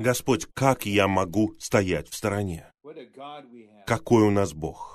[0.00, 2.72] Господь, как я могу стоять в стороне?
[3.86, 4.91] Какой у нас Бог?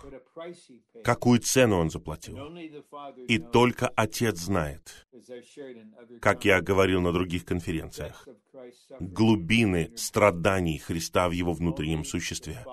[1.03, 2.37] Какую цену Он заплатил?
[3.27, 5.07] И только Отец знает,
[6.21, 8.27] как я говорил на других конференциях,
[8.99, 12.65] глубины страданий Христа в Его внутреннем существе.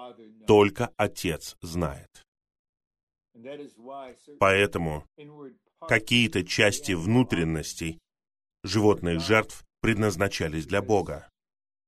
[0.46, 2.10] Только Отец знает.
[4.38, 5.04] Поэтому
[5.80, 7.98] какие-то части внутренностей
[8.62, 11.28] животных жертв предназначались для Бога,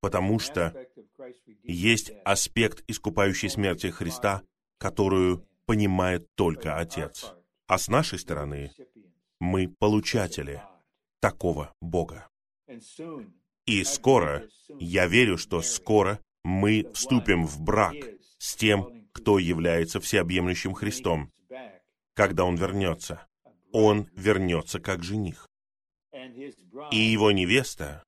[0.00, 0.74] потому что
[1.62, 4.42] есть аспект искупающей смерти Христа,
[4.78, 7.32] которую понимает только Отец.
[7.66, 8.72] А с нашей стороны
[9.40, 10.62] мы получатели
[11.20, 12.28] такого Бога.
[13.66, 14.48] И скоро,
[14.78, 17.96] я верю, что скоро мы вступим в брак
[18.38, 21.32] с тем, кто является всеобъемлющим Христом,
[22.14, 23.26] когда Он вернется.
[23.72, 25.48] Он вернется как жених.
[26.92, 28.04] И его невеста,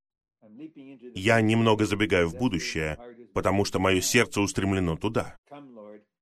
[1.15, 2.99] я немного забегаю в будущее,
[3.35, 5.37] потому что мое сердце устремлено туда.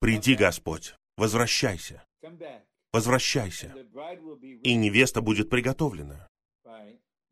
[0.01, 2.05] Приди, Господь, возвращайся,
[2.93, 3.75] возвращайся,
[4.63, 6.29] и невеста будет приготовлена.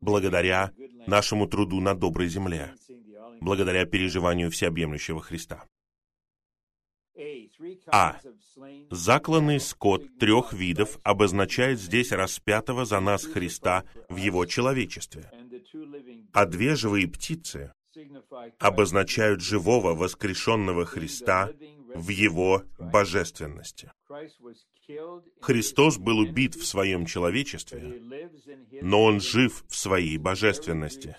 [0.01, 0.71] Благодаря
[1.07, 2.73] нашему труду на доброй земле,
[3.41, 5.65] благодаря переживанию всеобъемлющего Христа.
[7.87, 8.19] А.
[8.91, 15.31] Закланный скот трех видов обозначает здесь распятого за нас Христа в его человечестве.
[16.33, 17.73] А две живые птицы
[18.59, 21.51] обозначают живого воскрешенного Христа
[21.95, 23.91] в его божественности.
[25.41, 28.01] Христос был убит в своем человечестве,
[28.81, 31.17] но Он жив в своей божественности.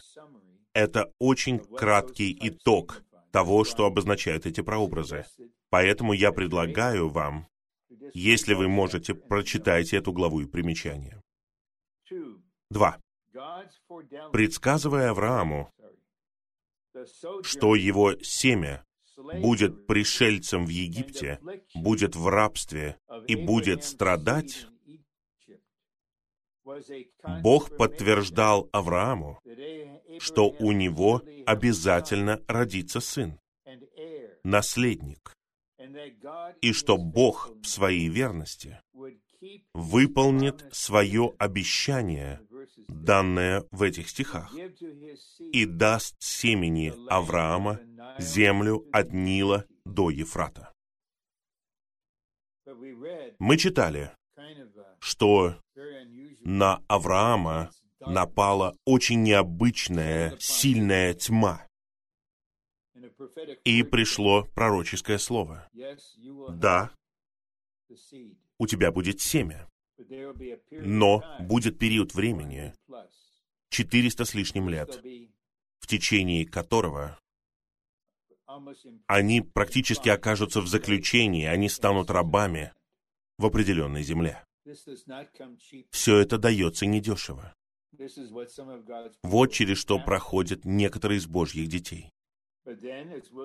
[0.72, 5.24] Это очень краткий итог того, что обозначают эти прообразы.
[5.70, 7.48] Поэтому я предлагаю вам,
[8.12, 11.20] если вы можете, прочитайте эту главу и примечание.
[12.70, 12.98] Два.
[14.32, 15.70] Предсказывая Аврааму,
[17.42, 18.86] что его семя
[19.16, 21.40] будет пришельцем в Египте,
[21.74, 24.66] будет в рабстве и будет страдать,
[27.42, 29.40] Бог подтверждал Аврааму,
[30.18, 33.38] что у него обязательно родится сын,
[34.42, 35.33] наследник,
[36.61, 38.81] и что Бог в своей верности
[39.74, 42.40] выполнит свое обещание,
[42.88, 44.52] данное в этих стихах,
[45.52, 47.81] и даст семени Авраама
[48.18, 50.72] землю от Нила до Ефрата.
[53.38, 54.11] Мы читали,
[54.98, 55.61] что
[56.40, 61.66] на Авраама напала очень необычная, сильная тьма.
[63.64, 65.68] И пришло пророческое слово.
[66.50, 66.90] Да,
[68.59, 69.68] у тебя будет семя,
[70.70, 72.74] но будет период времени,
[73.70, 75.00] 400 с лишним лет,
[75.81, 77.18] в течение которого
[79.07, 82.73] они практически окажутся в заключении, они станут рабами
[83.38, 84.45] в определенной земле.
[85.90, 87.55] Все это дается недешево.
[89.23, 92.11] Вот через что проходят некоторые из Божьих детей.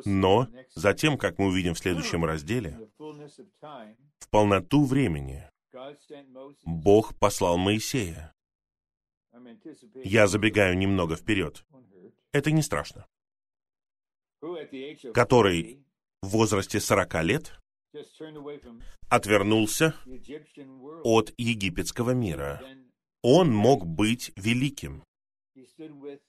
[0.06, 5.48] Но затем, как мы увидим в следующем разделе, в полноту времени
[6.66, 8.34] Бог послал Моисея.
[10.04, 11.66] Я забегаю немного вперед.
[12.34, 13.06] Это не страшно.
[15.14, 15.84] Который
[16.22, 17.60] в возрасте 40 лет
[19.10, 19.96] отвернулся
[21.04, 22.62] от египетского мира.
[23.22, 25.04] Он мог быть великим,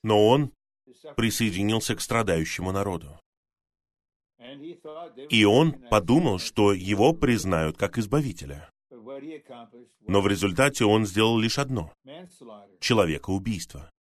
[0.03, 0.53] но он
[1.16, 3.18] присоединился к страдающему народу.
[5.31, 8.68] И он подумал, что его признают как избавителя.
[10.01, 11.92] Но в результате он сделал лишь одно—
[12.81, 13.91] человекоубийство.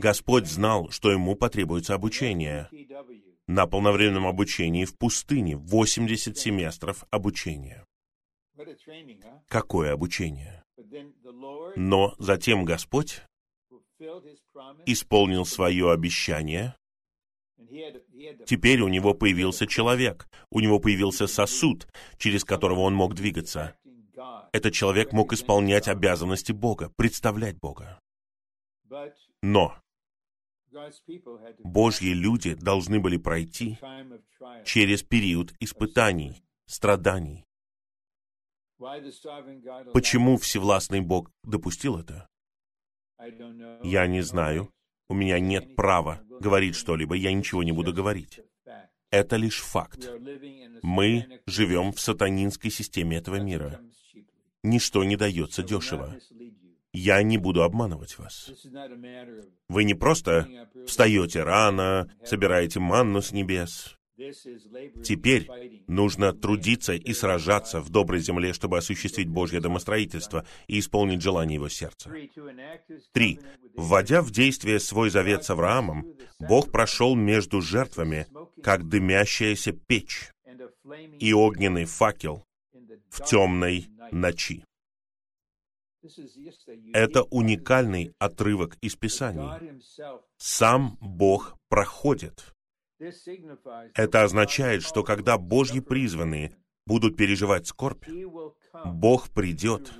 [0.00, 2.68] Господь знал, что ему потребуется обучение.
[3.46, 7.86] На полновременном обучении в пустыне 80 семестров обучения.
[9.48, 10.64] Какое обучение?
[11.76, 13.22] Но затем Господь
[14.86, 16.74] исполнил свое обещание.
[18.46, 21.86] Теперь у него появился человек, у него появился сосуд,
[22.18, 23.76] через которого он мог двигаться.
[24.52, 28.00] Этот человек мог исполнять обязанности Бога, представлять Бога.
[29.42, 29.76] Но
[31.60, 33.78] Божьи люди должны были пройти
[34.64, 37.44] через период испытаний, страданий.
[39.92, 42.28] Почему Всевластный Бог допустил это?
[43.82, 44.70] Я не знаю.
[45.08, 48.40] У меня нет права говорить что-либо, я ничего не буду говорить.
[49.10, 50.08] Это лишь факт.
[50.82, 53.80] Мы живем в сатанинской системе этого мира.
[54.62, 56.16] Ничто не дается дешево.
[56.94, 58.50] Я не буду обманывать вас.
[59.68, 60.48] Вы не просто
[60.86, 63.98] встаете рано, собираете манну с небес.
[65.02, 65.50] Теперь
[65.88, 71.68] нужно трудиться и сражаться в доброй земле, чтобы осуществить Божье домостроительство и исполнить желание его
[71.68, 72.12] сердца.
[73.12, 73.40] Три.
[73.76, 76.06] Вводя в действие свой завет с Авраамом,
[76.38, 78.28] Бог прошел между жертвами,
[78.62, 80.30] как дымящаяся печь
[81.18, 82.46] и огненный факел
[83.10, 84.64] в темной ночи.
[86.92, 89.80] Это уникальный отрывок из Писания.
[90.36, 92.54] Сам Бог проходит
[93.94, 98.06] это означает, что когда Божьи призванные будут переживать скорбь,
[98.84, 99.92] Бог придет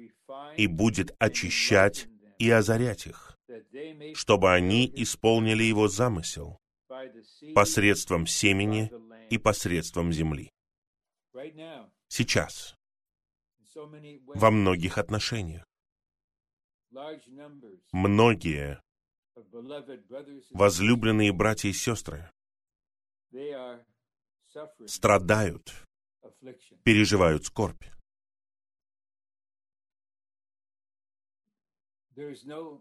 [0.57, 2.07] и будет очищать
[2.39, 3.37] и озарять их,
[4.15, 6.59] чтобы они исполнили Его замысел
[7.55, 8.91] посредством семени
[9.31, 10.51] и посредством земли.
[12.09, 12.77] Сейчас,
[13.75, 15.65] во многих отношениях,
[17.93, 18.81] многие
[20.51, 22.31] возлюбленные братья и сестры
[24.87, 25.73] страдают,
[26.85, 27.85] переживают скорбь.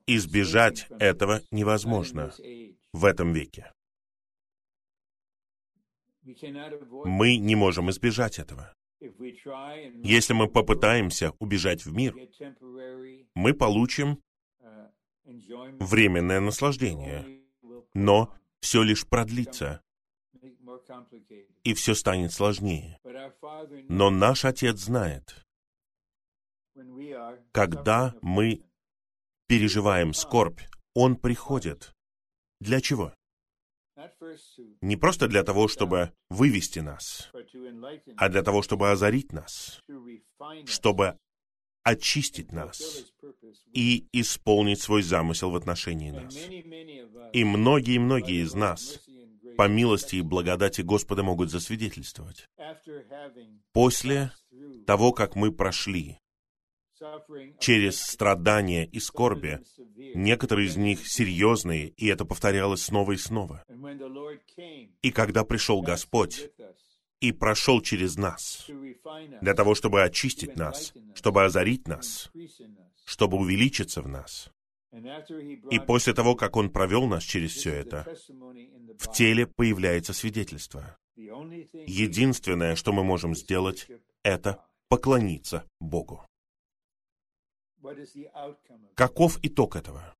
[0.06, 2.32] Избежать этого невозможно
[2.94, 3.72] в этом веке.
[6.22, 8.74] Мы не можем избежать этого.
[10.04, 12.16] Если мы попытаемся убежать в мир,
[13.36, 14.22] мы получим
[15.26, 17.42] временное наслаждение,
[17.94, 19.82] но все лишь продлится,
[21.64, 23.00] и все станет сложнее.
[23.90, 25.46] Но наш Отец знает,
[27.52, 28.64] когда мы
[29.48, 30.62] переживаем скорбь,
[30.94, 31.94] Он приходит.
[32.60, 33.14] Для чего?
[34.82, 37.32] Не просто для того, чтобы вывести нас,
[38.18, 39.82] а для того, чтобы озарить нас,
[40.66, 41.18] чтобы
[41.84, 42.82] очистить нас
[43.74, 46.36] и исполнить свой замысел в отношении нас.
[47.34, 49.00] И многие-многие из нас
[49.58, 52.48] по милости и благодати Господа могут засвидетельствовать.
[53.74, 54.32] После
[54.88, 56.20] того, как мы прошли
[57.60, 59.60] через страдания и скорби,
[60.16, 63.64] некоторые из них серьезные, и это повторялось снова и снова.
[65.02, 66.52] И когда пришел Господь
[67.20, 68.68] и прошел через нас,
[69.42, 72.32] для того, чтобы очистить нас, чтобы озарить нас,
[73.06, 74.52] чтобы увеличиться в нас,
[75.72, 78.16] и после того, как Он провел нас через все это,
[79.00, 80.98] в теле появляется свидетельство.
[81.16, 83.88] Единственное, что мы можем сделать,
[84.24, 86.26] это поклониться Богу.
[88.96, 90.16] Каков итог этого?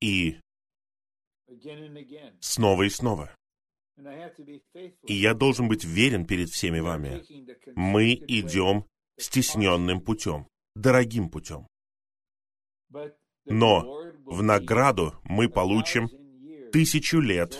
[0.00, 0.38] И
[2.40, 3.34] снова и снова.
[5.06, 7.22] И я должен быть верен перед всеми вами.
[7.74, 8.86] Мы идем
[9.18, 11.66] стесненным путем, дорогим путем.
[13.44, 16.08] Но в награду мы получим
[16.72, 17.56] тысячу лет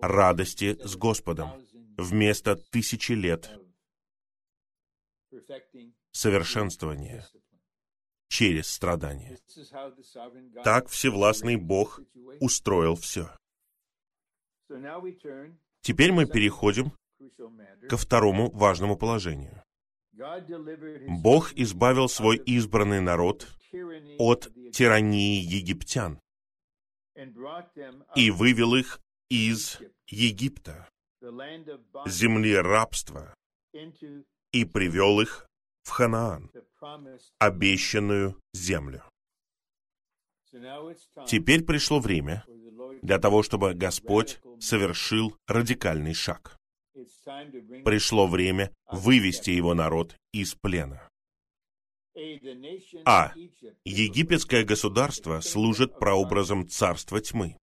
[0.00, 1.50] радости с Господом
[1.96, 3.61] вместо тысячи лет
[6.10, 7.26] совершенствования
[8.28, 9.38] через страдания.
[10.64, 12.00] Так Всевластный Бог
[12.40, 13.30] устроил все.
[15.80, 16.92] Теперь мы переходим
[17.88, 19.62] ко второму важному положению.
[21.08, 23.48] Бог избавил свой избранный народ
[24.18, 26.20] от тирании египтян
[28.14, 30.88] и вывел их из Египта,
[32.06, 33.34] земли рабства,
[34.52, 35.46] и привел их
[35.82, 36.50] в Ханаан,
[37.38, 39.02] обещанную землю.
[41.26, 42.44] Теперь пришло время
[43.02, 46.56] для того, чтобы Господь совершил радикальный шаг.
[47.84, 51.08] Пришло время вывести его народ из плена.
[53.06, 53.32] А.
[53.84, 57.56] Египетское государство служит прообразом царства тьмы,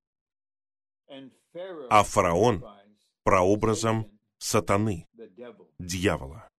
[1.89, 2.65] а фараон—
[3.23, 5.05] прообразом сатаны,
[5.79, 6.49] дьявола.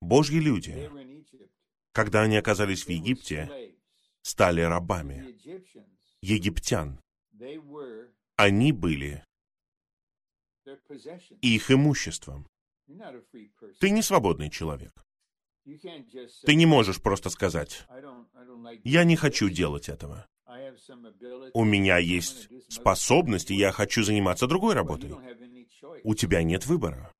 [0.00, 0.90] Божьи люди,
[1.92, 3.76] когда они оказались в Египте,
[4.22, 5.36] стали рабами
[6.20, 7.00] египтян.
[8.36, 9.24] Они были
[11.40, 12.46] их имуществом.
[13.80, 14.92] Ты не свободный человек.
[15.64, 17.86] Ты не можешь просто сказать,
[18.84, 20.26] «Я не хочу делать этого.
[21.54, 25.14] У меня есть способности, я хочу заниматься другой работой».
[26.04, 27.11] У тебя нет выбора.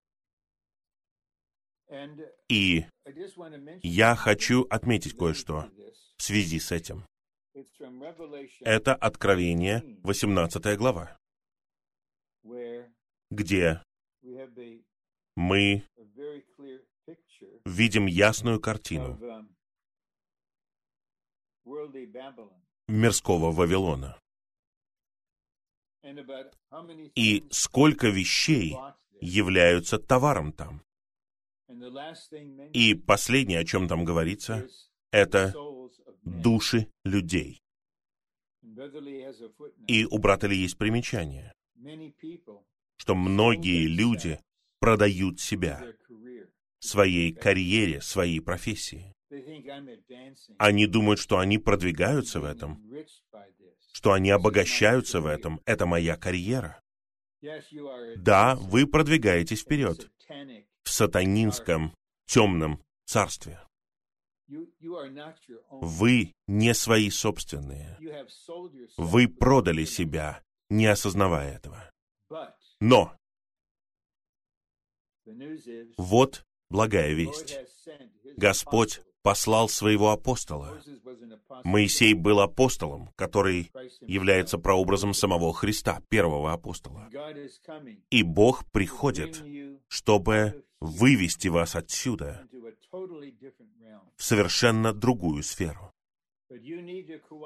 [2.49, 2.85] И
[3.83, 5.69] я хочу отметить кое-что
[6.17, 7.05] в связи с этим.
[8.61, 11.19] Это Откровение, 18 глава,
[13.31, 13.83] где
[15.37, 15.85] мы
[17.65, 19.19] видим ясную картину
[22.89, 24.19] мирского Вавилона.
[27.15, 28.77] И сколько вещей
[29.21, 30.83] являются товаром там.
[32.73, 34.67] И последнее, о чем там говорится,
[35.11, 35.53] это
[36.25, 37.63] души людей.
[39.87, 41.53] И у брата Ли есть примечание,
[42.97, 44.41] что многие люди
[44.79, 45.85] продают себя,
[46.79, 49.15] своей карьере, своей профессии.
[50.59, 52.83] Они думают, что они продвигаются в этом,
[53.93, 55.61] что они обогащаются в этом.
[55.65, 56.83] Это моя карьера.
[58.17, 60.11] Да, вы продвигаетесь вперед
[60.85, 61.95] в сатанинском
[62.27, 63.61] темном царстве.
[65.71, 67.99] Вы не свои собственные.
[68.97, 71.91] Вы продали себя, не осознавая этого.
[72.81, 73.13] Но
[75.97, 77.59] вот благая весть.
[78.37, 80.83] Господь послал своего апостола.
[81.65, 83.71] Моисей был апостолом, который
[84.01, 87.09] является прообразом самого Христа, первого апостола.
[88.11, 89.43] И Бог приходит,
[89.89, 92.47] чтобы вывести вас отсюда
[94.17, 95.93] в совершенно другую сферу.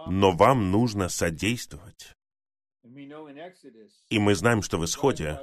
[0.07, 2.16] Но вам нужно содействовать.
[4.09, 5.41] И мы знаем, что в Исходе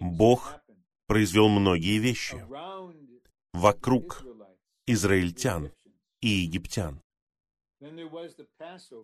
[0.00, 0.60] Бог
[1.06, 2.44] произвел многие вещи
[3.52, 4.24] вокруг
[4.86, 5.72] израильтян
[6.20, 7.00] и египтян.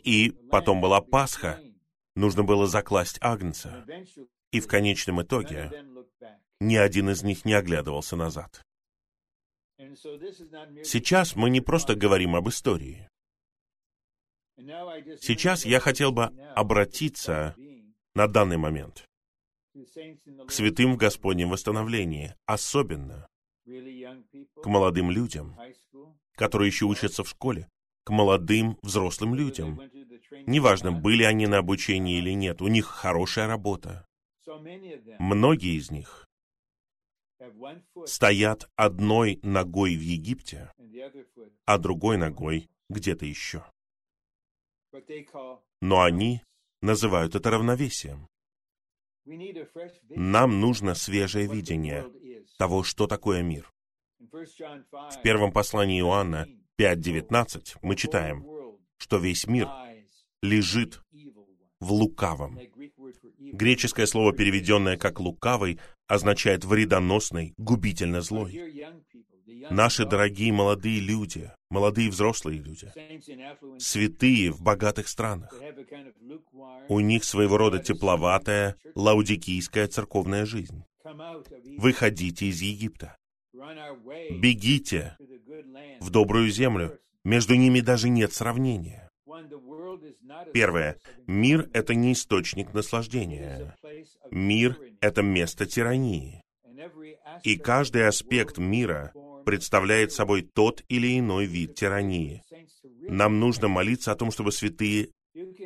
[0.02, 1.60] И потом была Пасха,
[2.14, 3.86] нужно было закласть Агнца.
[4.50, 5.70] И в конечном итоге
[6.60, 8.62] ни один из них не оглядывался назад.
[9.78, 13.08] Сейчас мы не просто говорим об истории.
[14.56, 17.54] Сейчас я хотел бы обратиться
[18.14, 19.04] на данный момент
[20.46, 23.28] к святым в Господнем восстановлении, особенно
[23.64, 25.58] к молодым людям,
[26.32, 27.68] которые еще учатся в школе,
[28.04, 29.80] к молодым взрослым людям.
[30.46, 34.06] Неважно, были они на обучении или нет, у них хорошая работа.
[35.18, 36.25] Многие из них
[38.06, 40.72] стоят одной ногой в Египте,
[41.64, 43.64] а другой ногой где-то еще.
[45.80, 46.42] Но они
[46.82, 48.28] называют это равновесием.
[50.10, 52.06] Нам нужно свежее видение
[52.58, 53.70] того, что такое мир.
[54.18, 56.46] В первом послании Иоанна
[56.78, 58.46] 5.19 мы читаем,
[58.98, 59.68] что весь мир
[60.42, 61.02] лежит
[61.80, 62.58] в лукавом.
[63.52, 68.60] Греческое слово, переведенное как «лукавый», означает «вредоносный», «губительно злой».
[69.70, 72.92] Наши дорогие молодые люди, молодые взрослые люди,
[73.78, 75.52] святые в богатых странах,
[76.88, 80.84] у них своего рода тепловатая лаудикийская церковная жизнь.
[81.78, 83.16] Выходите из Египта.
[84.30, 85.16] Бегите
[86.00, 86.98] в добрую землю.
[87.24, 89.05] Между ними даже нет сравнения.
[90.52, 90.96] Первое.
[91.26, 93.76] Мир— это не источник наслаждения.
[94.30, 96.42] Мир— это место тирании.
[97.42, 99.12] И каждый аспект мира
[99.44, 102.42] представляет собой тот или иной вид тирании.
[103.08, 105.10] Нам нужно молиться о том, чтобы святые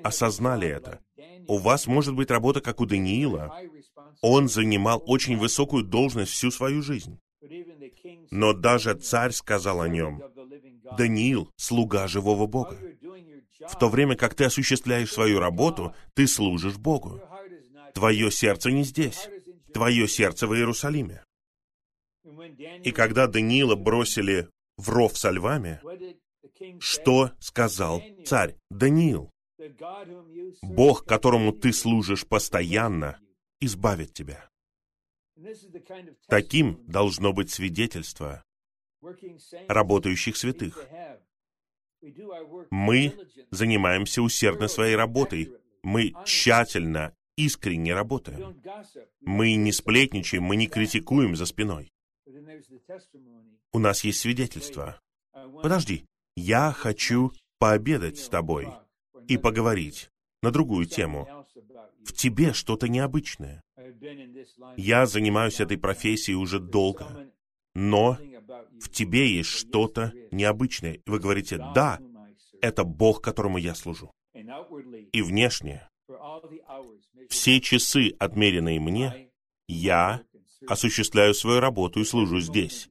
[0.03, 1.01] осознали это.
[1.47, 3.55] У вас может быть работа, как у Даниила.
[4.21, 7.19] Он занимал очень высокую должность всю свою жизнь.
[8.31, 10.23] Но даже царь сказал о нем,
[10.99, 12.79] «Даниил— слуга живого Бога».
[13.71, 17.21] В то время как ты осуществляешь свою работу, ты служишь Богу.
[17.95, 19.29] Твое сердце не здесь.
[19.73, 21.25] Твое сердце в Иерусалиме.
[22.85, 25.81] И когда Даниила бросили в ров со львами,
[26.81, 29.31] что сказал царь Даниил?
[30.63, 33.21] Бог, которому ты служишь постоянно,
[33.61, 34.49] избавит тебя.
[36.29, 38.43] Таким должно быть свидетельство
[39.69, 40.87] работающих святых.
[42.71, 43.15] Мы
[43.51, 45.53] занимаемся усердно своей работой.
[45.83, 48.61] Мы тщательно, искренне работаем.
[49.21, 51.93] Мы не сплетничаем, мы не критикуем за спиной.
[53.73, 55.01] У нас есть свидетельство.
[55.63, 56.05] Подожди,
[56.37, 58.69] я хочу пообедать с тобой
[59.29, 60.11] и поговорить
[60.43, 61.47] на другую тему.
[62.05, 63.63] В тебе что-то необычное.
[64.77, 67.31] Я занимаюсь этой профессией уже долго,
[67.75, 68.19] но
[68.81, 71.01] в тебе есть что-то необычное.
[71.07, 72.01] Вы говорите, да,
[72.61, 74.11] это Бог, которому я служу.
[75.13, 75.89] И внешне,
[77.29, 79.31] все часы, отмеренные мне,
[79.69, 80.23] я
[80.67, 82.89] осуществляю свою работу и служу здесь.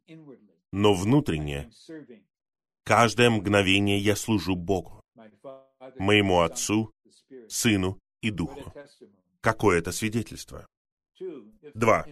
[0.71, 1.69] Но внутренне,
[2.83, 5.01] каждое мгновение я служу Богу,
[5.97, 6.91] моему Отцу,
[7.47, 8.73] Сыну и Духу.
[9.41, 10.67] Какое это свидетельство?
[11.73, 12.05] Два.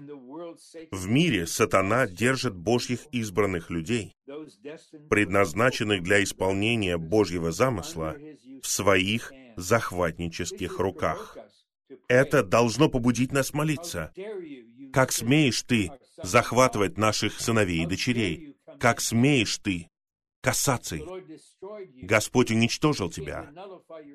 [0.91, 4.15] В мире сатана держит Божьих избранных людей,
[5.09, 8.15] предназначенных для исполнения Божьего замысла,
[8.61, 11.37] в своих захватнических руках.
[12.07, 14.13] Это должно побудить нас молиться.
[14.93, 15.91] Как смеешь ты
[16.21, 18.55] захватывать наших сыновей и дочерей?
[18.79, 19.89] Как смеешь ты
[20.41, 21.07] касаться их?
[22.01, 23.51] Господь уничтожил тебя.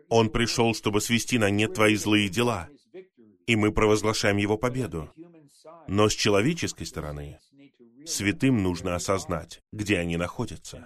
[0.08, 2.68] Он пришел, чтобы свести на нет твои злые дела.
[3.46, 5.10] И мы провозглашаем Его победу.
[5.88, 7.38] Но с человеческой стороны
[8.06, 10.84] святым нужно осознать, где они находятся,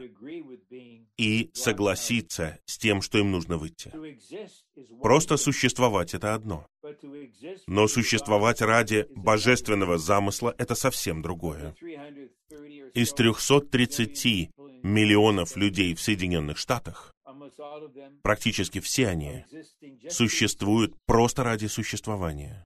[1.16, 3.92] и согласиться с тем, что им нужно выйти.
[5.00, 6.66] Просто существовать— это одно.
[7.66, 11.74] Но существовать ради божественного замысла— это совсем другое.
[12.94, 14.50] Из 330
[14.82, 17.12] миллионов людей в Соединенных Штатах
[18.22, 19.44] практически все они
[20.08, 22.64] существуют просто ради существования.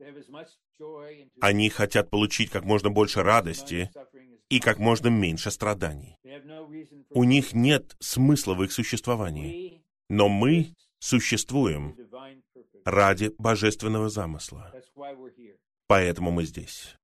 [1.41, 3.91] Они хотят получить как можно больше радости
[4.49, 6.17] и как можно меньше страданий.
[7.11, 9.83] У них нет смысла в их существовании.
[10.09, 11.97] Но мы существуем
[12.85, 14.73] ради божественного замысла.
[15.87, 16.97] Поэтому мы здесь.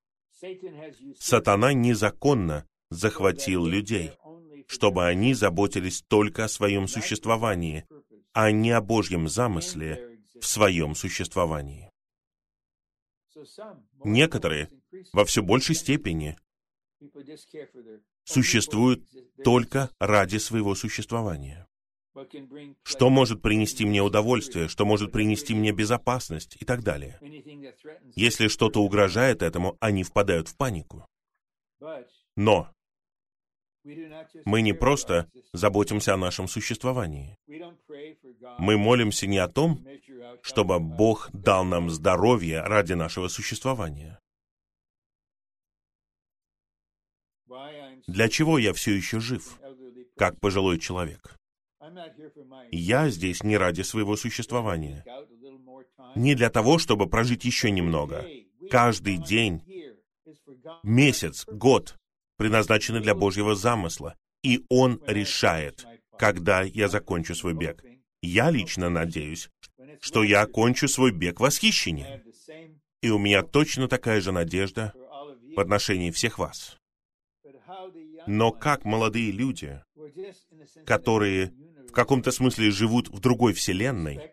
[1.18, 4.12] Сатана незаконно захватил людей,
[4.66, 7.87] чтобы они заботились только о своем существовании,
[8.32, 11.91] а не о Божьем замысле в своем существовании.
[14.05, 14.70] Некоторые
[15.12, 16.37] во все большей степени
[18.24, 19.05] существуют
[19.45, 21.66] только ради своего существования.
[22.82, 27.18] Что может принести мне удовольствие, что может принести мне безопасность и так далее.
[28.14, 31.07] Если что-то угрожает этому, они впадают в панику.
[32.37, 32.70] Но
[34.45, 37.39] мы не просто заботимся о нашем существовании.
[38.59, 39.87] Мы молимся не о том,
[40.42, 44.18] чтобы Бог дал нам здоровье ради нашего существования.
[48.06, 49.58] Для чего я все еще жив,
[50.16, 51.36] как пожилой человек?
[52.70, 55.04] Я здесь не ради своего существования.
[56.14, 58.26] Не для того, чтобы прожить еще немного.
[58.70, 59.62] Каждый день,
[60.82, 61.96] месяц, год
[62.36, 65.86] предназначены для Божьего замысла, и Он решает,
[66.18, 67.82] когда я закончу свой бег.
[68.22, 69.50] Я лично надеюсь,
[70.01, 72.22] что я окончу свой бег восхищения.
[73.03, 74.93] И у меня точно такая же надежда
[75.55, 76.78] в отношении всех вас.
[78.26, 79.80] Но как молодые люди,
[80.84, 81.53] которые
[81.89, 84.32] в каком-то смысле живут в другой вселенной,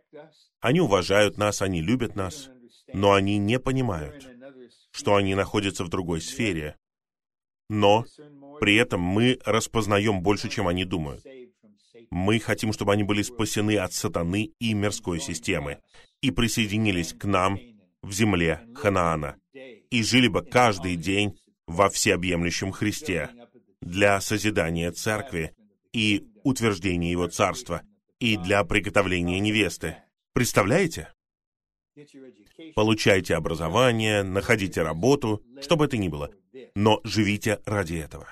[0.59, 2.49] они уважают нас, они любят нас,
[2.93, 4.27] но они не понимают,
[4.91, 6.77] что они находятся в другой сфере,
[7.69, 8.05] но
[8.59, 11.23] при этом мы распознаем больше, чем они думают.
[12.09, 15.79] Мы хотим, чтобы они были спасены от сатаны и мирской системы
[16.21, 17.59] и присоединились к нам
[18.01, 21.37] в земле Ханаана и жили бы каждый день
[21.67, 23.29] во всеобъемлющем Христе
[23.81, 25.55] для созидания церкви
[25.91, 27.81] и утверждения Его Царства
[28.19, 29.97] и для приготовления невесты.
[30.33, 31.13] Представляете?
[32.75, 36.31] Получайте образование, находите работу, что бы это ни было,
[36.75, 38.27] но живите ради этого.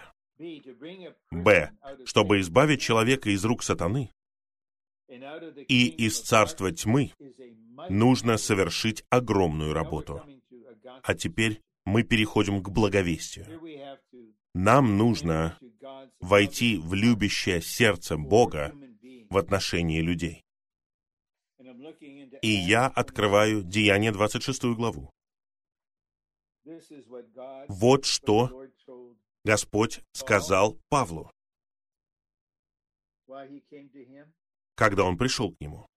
[1.31, 1.71] Б.
[2.05, 4.11] Чтобы избавить человека из рук сатаны
[5.67, 7.11] и из царства тьмы,
[7.89, 10.23] нужно совершить огромную работу.
[11.03, 13.45] А теперь мы переходим к благовестию.
[14.53, 15.57] Нам нужно
[16.19, 18.73] войти в любящее сердце Бога
[19.29, 20.43] в отношении людей.
[22.41, 25.11] И я открываю Деяние 26 главу.
[27.67, 28.67] Вот что
[29.43, 31.31] Господь сказал Павлу,
[34.75, 35.87] когда он пришел к нему.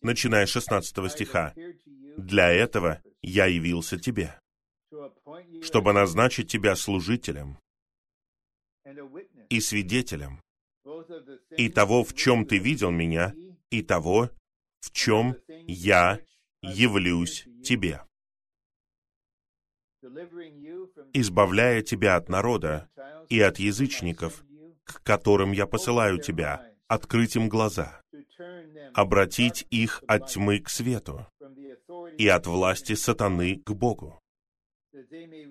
[0.00, 1.54] Начиная с 16 стиха.
[2.16, 4.40] «Для этого я явился тебе,
[5.62, 7.58] чтобы назначить тебя служителем
[9.50, 10.40] и свидетелем
[11.56, 13.34] и того, в чем ты видел меня,
[13.70, 14.30] и того,
[14.80, 15.36] в чем
[15.66, 16.20] я
[16.62, 18.05] явлюсь тебе,
[21.12, 22.88] избавляя тебя от народа
[23.28, 24.44] и от язычников,
[24.84, 28.00] к которым я посылаю тебя, открыть им глаза,
[28.94, 31.26] обратить их от тьмы к свету
[32.18, 34.20] и от власти сатаны к Богу,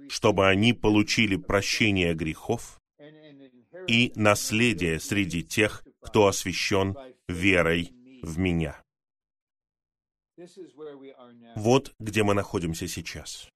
[0.09, 2.79] чтобы они получили прощение грехов
[3.87, 6.95] и наследие среди тех, кто освящен
[7.27, 7.91] верой
[8.21, 8.81] в меня.
[11.55, 13.49] Вот где мы находимся сейчас.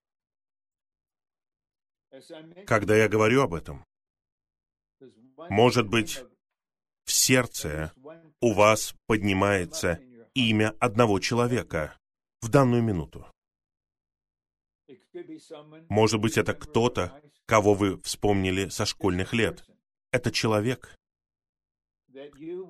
[2.66, 3.84] Когда я говорю об этом,
[5.48, 6.22] может быть,
[7.04, 7.92] в сердце
[8.40, 10.00] у вас поднимается
[10.34, 11.98] имя одного человека
[12.40, 13.26] в данную минуту.
[15.88, 19.64] Может быть, это кто-то, кого вы вспомнили со школьных лет.
[20.12, 20.94] Это человек,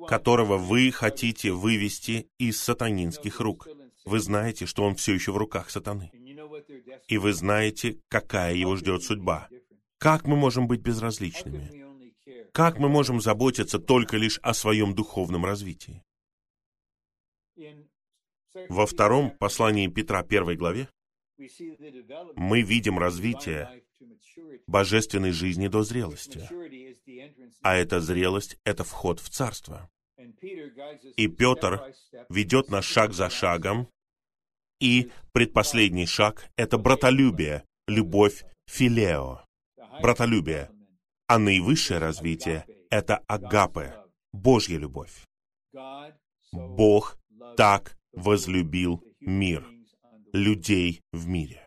[0.08, 3.68] которого вы хотите вывести из сатанинских рук.
[4.04, 6.10] Вы знаете, что он все еще в руках сатаны.
[7.08, 9.48] И вы знаете, какая его ждет судьба.
[9.98, 11.70] Как мы можем быть безразличными?
[12.52, 16.02] Как мы можем заботиться только лишь о своем духовном развитии?
[18.68, 20.88] Во втором послании Петра, первой главе,
[22.34, 23.82] мы видим развитие
[24.66, 26.48] божественной жизни до зрелости.
[27.62, 29.90] А эта зрелость— это вход в Царство.
[31.16, 31.94] И Петр
[32.28, 33.88] ведет нас шаг за шагом,
[34.80, 39.44] и предпоследний шаг— это братолюбие, любовь филео,
[40.02, 40.70] братолюбие.
[41.28, 43.94] А наивысшее развитие— это агапе,
[44.32, 45.24] Божья любовь.
[46.52, 47.16] Бог
[47.56, 49.68] так возлюбил мир,
[50.32, 51.66] людей в мире.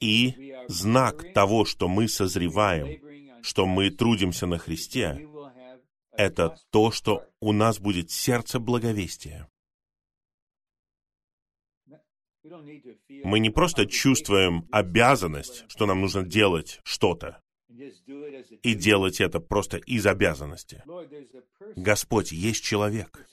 [0.00, 5.26] И знак того, что мы созреваем, что мы трудимся на Христе,
[6.12, 9.48] это то, что у нас будет сердце благовестия.
[12.44, 17.40] Мы не просто чувствуем обязанность, что нам нужно делать что-то,
[18.62, 20.82] и делать это просто из обязанности.
[21.76, 23.26] Господь, есть человек.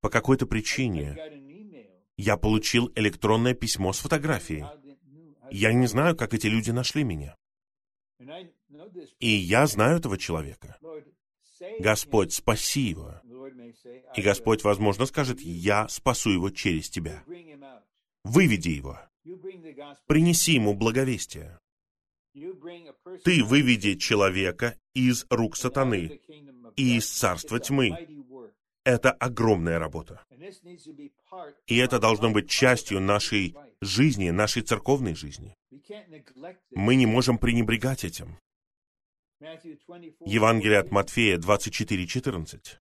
[0.00, 1.16] По какой-то причине
[2.16, 4.64] я получил электронное письмо с фотографией.
[5.50, 7.36] Я не знаю, как эти люди нашли меня.
[9.20, 10.78] И я знаю этого человека.
[11.80, 13.20] Господь, спаси его.
[14.14, 17.22] И Господь, возможно, скажет, я спасу его через тебя.
[18.26, 18.98] Выведи его.
[20.06, 21.60] Принеси ему благовестие.
[23.24, 26.20] Ты выведи человека из рук сатаны
[26.74, 27.96] и из царства тьмы.
[28.84, 30.24] Это огромная работа.
[31.66, 35.56] И это должно быть частью нашей жизни, нашей церковной жизни.
[36.72, 38.38] Мы не можем пренебрегать этим.
[39.40, 42.78] Евангелие от Матфея 24:14.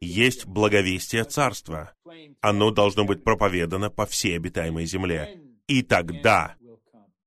[0.00, 1.92] Есть благовестие Царства.
[2.40, 5.40] Оно должно быть проповедано по всей обитаемой земле.
[5.66, 6.56] И тогда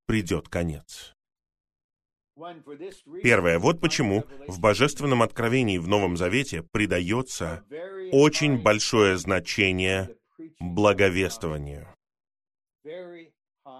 [0.05, 1.15] придет конец.
[3.21, 3.59] Первое.
[3.59, 7.63] Вот почему в Божественном Откровении в Новом Завете придается
[8.11, 10.15] очень большое значение
[10.59, 11.87] благовествованию.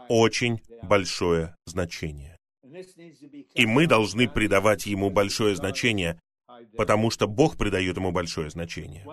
[0.10, 2.33] Очень большое значение.
[3.56, 6.20] И мы должны придавать ему большое значение,
[6.78, 9.06] потому что Бог придает ему большое значение.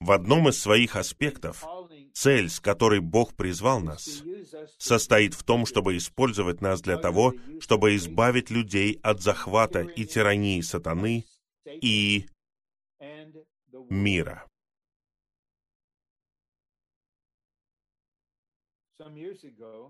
[0.00, 1.64] В одном из своих аспектов
[2.12, 4.22] цель, с которой Бог призвал нас,
[4.78, 10.60] состоит в том, чтобы использовать нас для того, чтобы избавить людей от захвата и тирании
[10.60, 11.24] сатаны
[11.66, 12.26] и
[13.88, 14.46] мира.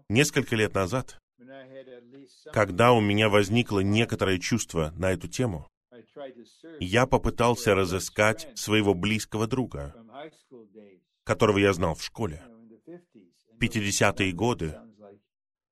[0.08, 1.21] Несколько лет назад,
[2.52, 5.68] когда у меня возникло некоторое чувство на эту тему,
[6.80, 9.94] я попытался разыскать своего близкого друга,
[11.24, 12.42] которого я знал в школе.
[13.60, 14.78] 50-е годы.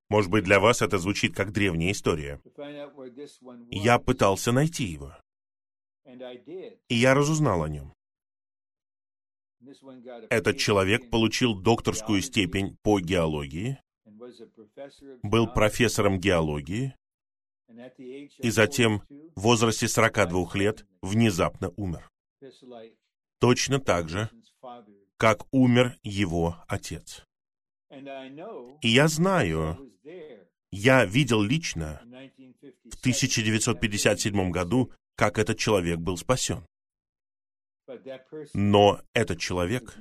[0.09, 2.41] Может быть, для вас это звучит как древняя история.
[3.71, 5.17] Я пытался найти его.
[6.89, 7.93] И я разузнал о нем.
[10.31, 13.79] Этот человек получил докторскую степень по геологии,
[15.23, 16.95] был профессором геологии,
[18.39, 19.03] и затем
[19.37, 22.11] в возрасте 42 лет внезапно умер.
[23.39, 24.29] Точно так же,
[25.17, 27.25] как умер его отец.
[27.91, 29.93] И я знаю,
[30.71, 32.01] я видел лично
[32.85, 36.65] в 1957 году, как этот человек был спасен.
[38.55, 39.97] Но этот человек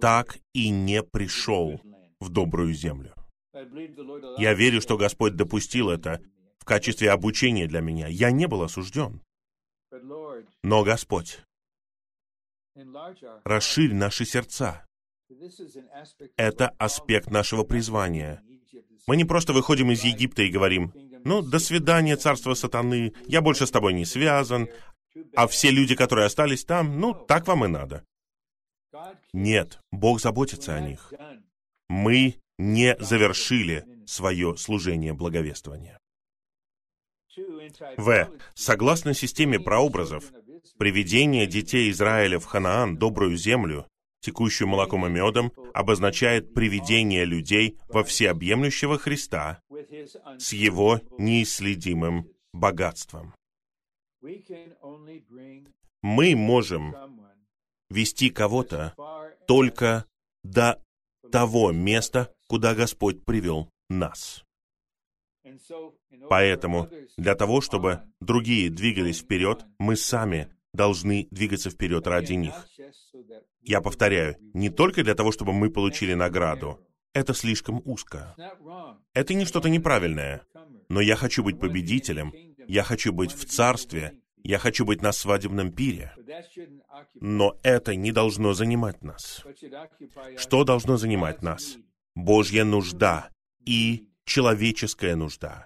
[0.00, 1.80] так и не пришел
[2.18, 3.14] в добрую землю.
[4.38, 6.20] Я верю, что Господь допустил это
[6.58, 8.06] в качестве обучения для меня.
[8.06, 9.20] Я не был осужден.
[10.62, 11.40] Но, Господь,
[13.44, 14.86] расширь наши сердца.
[16.36, 18.42] Это аспект нашего призвания.
[19.06, 20.92] Мы не просто выходим из Египта и говорим,
[21.24, 24.68] ну, до свидания, царство сатаны, я больше с тобой не связан,
[25.34, 28.04] а все люди, которые остались там, ну, так вам и надо.
[29.32, 31.12] Нет, Бог заботится о них.
[31.88, 35.98] Мы не завершили свое служение благовествования.
[37.96, 38.30] В.
[38.54, 40.30] Согласно системе прообразов,
[40.78, 43.86] приведение детей Израиля в Ханаан, добрую землю,
[44.20, 49.62] текущую молоком и медом, обозначает приведение людей во всеобъемлющего Христа
[50.38, 53.34] с его неисследимым богатством.
[56.02, 56.94] Мы можем
[57.88, 58.94] вести кого-то
[59.46, 60.04] только
[60.42, 60.82] до
[61.32, 64.44] того места, куда Господь привел нас.
[66.28, 72.54] Поэтому для того, чтобы другие двигались вперед, мы сами должны двигаться вперед ради них.
[73.62, 76.84] Я повторяю, не только для того, чтобы мы получили награду.
[77.12, 78.34] Это слишком узко.
[79.14, 80.42] Это не что-то неправильное.
[80.88, 82.32] Но я хочу быть победителем.
[82.66, 84.18] Я хочу быть в царстве.
[84.42, 86.12] Я хочу быть на свадебном пире.
[87.14, 89.44] Но это не должно занимать нас.
[90.36, 91.78] Что должно занимать нас?
[92.24, 93.30] Божья нужда
[93.64, 95.64] и человеческая нужда.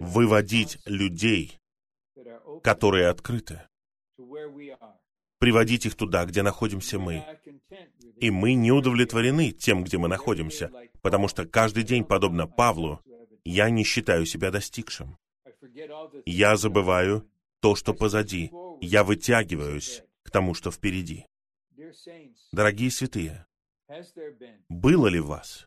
[0.00, 1.58] Выводить людей,
[2.62, 3.62] которые открыты.
[5.38, 7.24] Приводить их туда, где находимся мы.
[8.16, 10.70] И мы не удовлетворены тем, где мы находимся,
[11.02, 13.00] потому что каждый день, подобно Павлу,
[13.44, 15.18] я не считаю себя достигшим.
[16.24, 17.28] Я забываю
[17.60, 18.50] то, что позади.
[18.80, 21.26] Я вытягиваюсь к тому, что впереди.
[22.52, 23.46] Дорогие святые,
[24.68, 25.64] было ли в вас,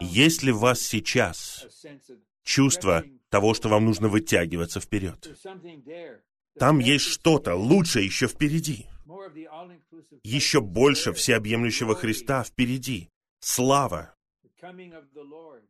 [0.00, 1.66] есть ли в вас сейчас
[2.42, 5.38] чувство того, что вам нужно вытягиваться вперед?
[6.58, 8.86] Там есть что-то лучшее еще впереди.
[10.22, 13.10] Еще больше всеобъемлющего Христа впереди.
[13.40, 14.14] Слава.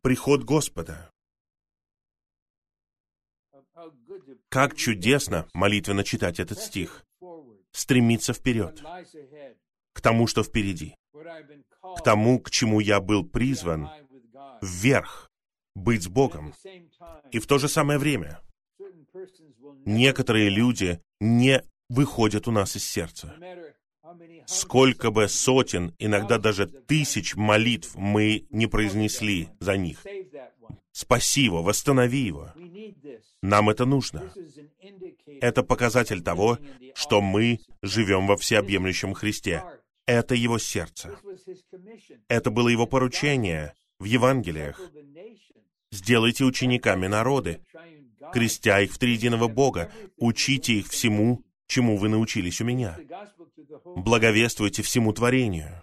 [0.02, 1.10] Приход Господа.
[4.48, 7.04] Как чудесно молитвенно читать этот стих.
[7.72, 8.80] Стремиться вперед.
[9.92, 10.94] К тому, что впереди
[11.96, 13.88] к тому, к чему я был призван,
[14.62, 15.30] вверх,
[15.74, 16.54] быть с Богом.
[17.30, 18.40] И в то же самое время
[19.84, 23.34] некоторые люди не выходят у нас из сердца.
[24.46, 30.04] Сколько бы сотен, иногда даже тысяч молитв мы не произнесли за них.
[30.92, 32.52] Спаси его, восстанови его.
[33.42, 34.32] Нам это нужно.
[35.40, 36.58] Это показатель того,
[36.94, 39.64] что мы живем во всеобъемлющем Христе.
[40.06, 41.18] Это его сердце.
[42.28, 44.80] Это было его поручение в Евангелиях.
[45.90, 47.60] Сделайте учениками народы,
[48.32, 52.98] крестя их в триединого Бога, учите их всему, чему вы научились у меня.
[53.84, 55.82] Благовествуйте всему творению.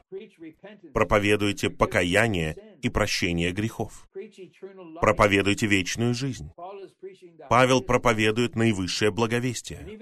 [0.94, 4.08] Проповедуйте покаяние и прощение грехов.
[5.00, 6.52] Проповедуйте вечную жизнь.
[7.50, 10.00] Павел проповедует наивысшее благовестие.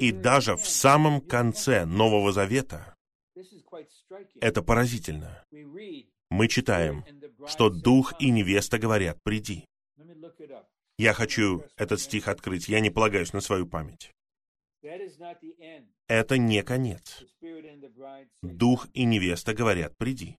[0.00, 2.97] И даже в самом конце Нового Завета
[4.40, 5.44] это поразительно.
[6.30, 7.04] Мы читаем,
[7.46, 9.64] что дух и невеста говорят «приди».
[10.98, 14.10] Я хочу этот стих открыть, я не полагаюсь на свою память.
[16.06, 17.24] Это не конец.
[18.42, 20.36] Дух и невеста говорят «приди».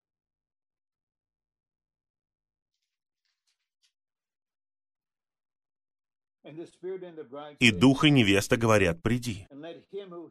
[7.60, 9.48] И дух и невеста говорят «приди».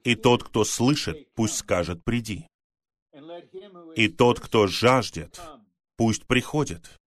[0.05, 2.47] И тот, кто слышит, пусть скажет «приди».
[3.97, 5.41] И тот, кто жаждет,
[5.97, 6.99] пусть приходит.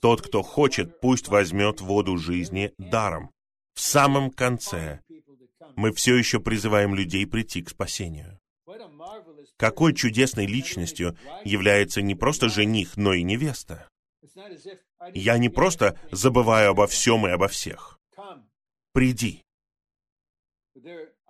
[0.00, 3.30] Тот, кто хочет, пусть возьмет воду жизни даром.
[3.74, 5.00] В самом конце
[5.76, 8.38] мы все еще призываем людей прийти к спасению.
[9.56, 13.88] какой чудесной личностью является не просто жених, но и невеста.
[15.14, 17.98] Я не просто забываю обо всем и обо всех.
[18.92, 19.44] Приди.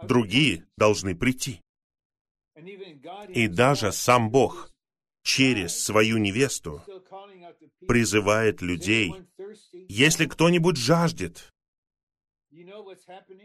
[0.02, 1.60] Другие должны прийти.
[3.28, 4.70] И даже сам Бог
[5.22, 6.82] через свою невесту
[7.86, 9.12] призывает людей,
[9.88, 11.52] если кто-нибудь жаждет.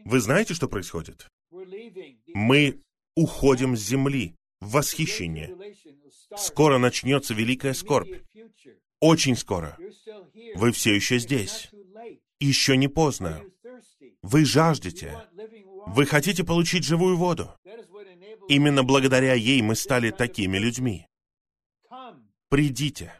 [0.06, 1.28] Вы знаете, что происходит?
[2.34, 2.82] Мы
[3.16, 5.56] уходим с земли в восхищение.
[6.36, 8.22] Скоро начнется великая скорбь.
[9.00, 9.78] Очень скоро.
[10.56, 11.70] Вы все еще здесь.
[12.40, 13.42] Еще не поздно.
[14.22, 15.18] Вы жаждете.
[15.88, 17.57] Вы хотите получить живую воду.
[18.50, 21.08] Именно благодаря ей мы стали такими людьми.
[22.50, 23.14] Придите.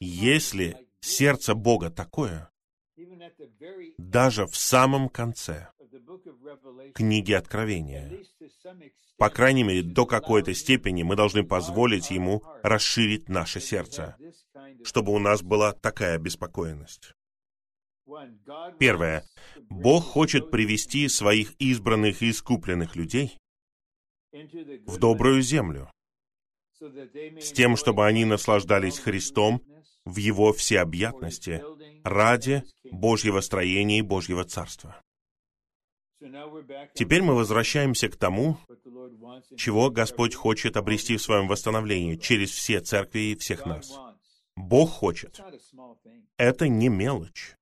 [0.00, 2.50] Если сердце Бога такое,
[3.98, 5.68] даже в самом конце
[6.94, 8.10] книги Откровения,
[9.18, 14.16] по крайней мере, до какой-то степени мы должны позволить Ему расширить наше сердце,
[14.84, 17.14] чтобы у нас была такая беспокоенность.
[18.78, 19.24] Первое.
[19.68, 23.38] Бог хочет привести своих избранных и искупленных людей
[24.86, 25.90] в добрую землю,
[26.80, 29.62] с тем, чтобы они наслаждались Христом
[30.04, 31.62] в Его всеобъятности
[32.02, 35.00] ради Божьего строения и Божьего Царства.
[36.94, 38.58] Теперь мы возвращаемся к тому,
[39.56, 43.92] чего Господь хочет обрести в своем восстановлении через все церкви и всех нас.
[44.56, 45.40] Бог хочет.
[46.36, 47.56] Это не мелочь.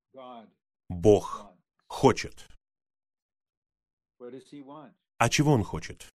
[0.91, 1.47] Бог
[1.86, 2.49] хочет.
[5.18, 6.09] А чего Он хочет?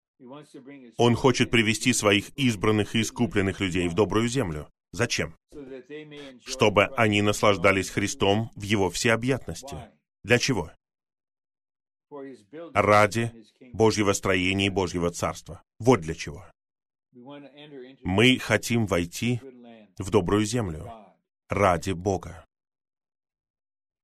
[0.98, 4.70] Он хочет привести своих избранных и искупленных людей в добрую землю.
[4.92, 5.36] Зачем?
[6.46, 9.78] Чтобы они наслаждались Христом в Его всеобъятности.
[10.24, 10.72] Для чего?
[12.74, 13.32] Ради
[13.72, 15.64] Божьего строения и Божьего Царства.
[15.80, 16.46] Вот для чего.
[17.14, 19.40] Мы хотим войти
[19.98, 20.92] в добрую землю
[21.50, 22.45] ради Бога.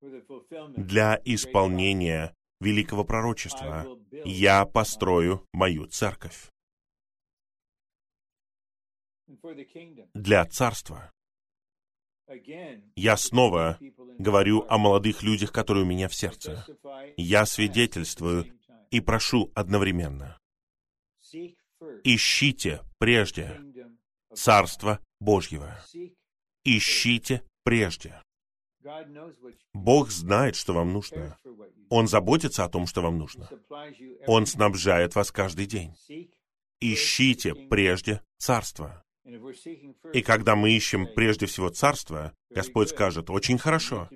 [0.01, 3.85] Для исполнения великого пророчества
[4.25, 6.49] «Я построю мою церковь».
[10.13, 11.11] Для царства.
[12.95, 13.77] Я снова
[14.17, 16.65] говорю о молодых людях, которые у меня в сердце.
[17.17, 18.45] Я свидетельствую
[18.89, 20.37] и прошу одновременно.
[22.03, 23.59] Ищите прежде
[24.33, 25.77] Царство Божьего.
[26.63, 28.21] Ищите прежде.
[29.73, 31.37] Бог знает, что вам нужно.
[31.89, 33.49] Он заботится о том, что вам нужно.
[34.27, 35.93] Он снабжает вас каждый день.
[36.79, 39.03] Ищите прежде Царство.
[40.13, 44.09] И когда мы ищем прежде всего Царство, Господь скажет, очень хорошо.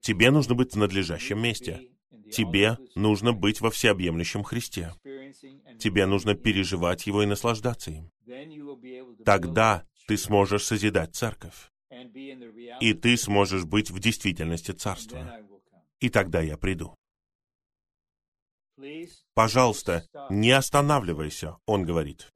[0.00, 1.88] Тебе нужно быть в надлежащем месте.
[2.32, 4.92] Тебе нужно быть во всеобъемлющем Христе.
[5.78, 8.10] Тебе нужно переживать Его и наслаждаться им.
[9.24, 11.71] Тогда ты сможешь созидать церковь.
[12.80, 15.38] И ты сможешь быть в действительности царства.
[16.00, 16.94] И тогда я приду.
[19.34, 22.32] Пожалуйста, не останавливайся, он говорит,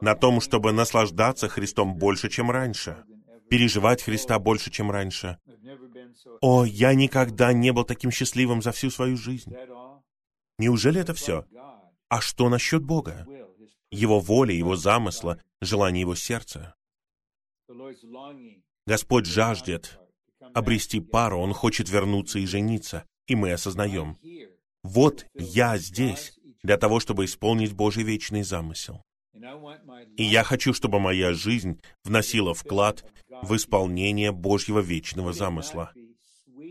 [0.00, 3.04] на том, чтобы наслаждаться Христом больше, чем раньше,
[3.48, 5.38] переживать Христа больше, чем раньше.
[6.40, 9.54] О, я никогда не был таким счастливым за всю свою жизнь.
[10.58, 11.46] Неужели это все?
[12.08, 13.26] А что насчет Бога?
[13.90, 16.74] Его воли, Его замысла, желания Его сердца?
[18.90, 20.00] Господь жаждет
[20.52, 24.18] обрести пару, Он хочет вернуться и жениться, и мы осознаем,
[24.82, 29.04] вот я здесь для того, чтобы исполнить Божий вечный замысел.
[30.16, 33.04] И я хочу, чтобы моя жизнь вносила вклад
[33.42, 35.92] в исполнение Божьего вечного замысла.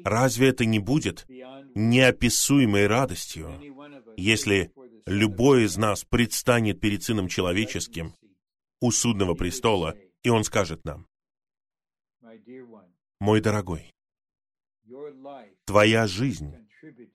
[0.04, 1.26] Разве это не будет
[1.74, 3.50] неописуемой радостью,
[4.18, 4.74] если
[5.06, 8.14] любой из нас предстанет перед Сыном Человеческим
[8.82, 11.09] у судного престола, и Он скажет нам,
[13.20, 13.92] «Мой дорогой,
[15.66, 16.56] твоя жизнь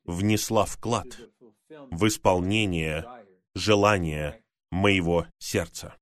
[0.04, 1.06] внесла вклад
[1.68, 3.06] в исполнение
[3.54, 5.96] желания моего сердца.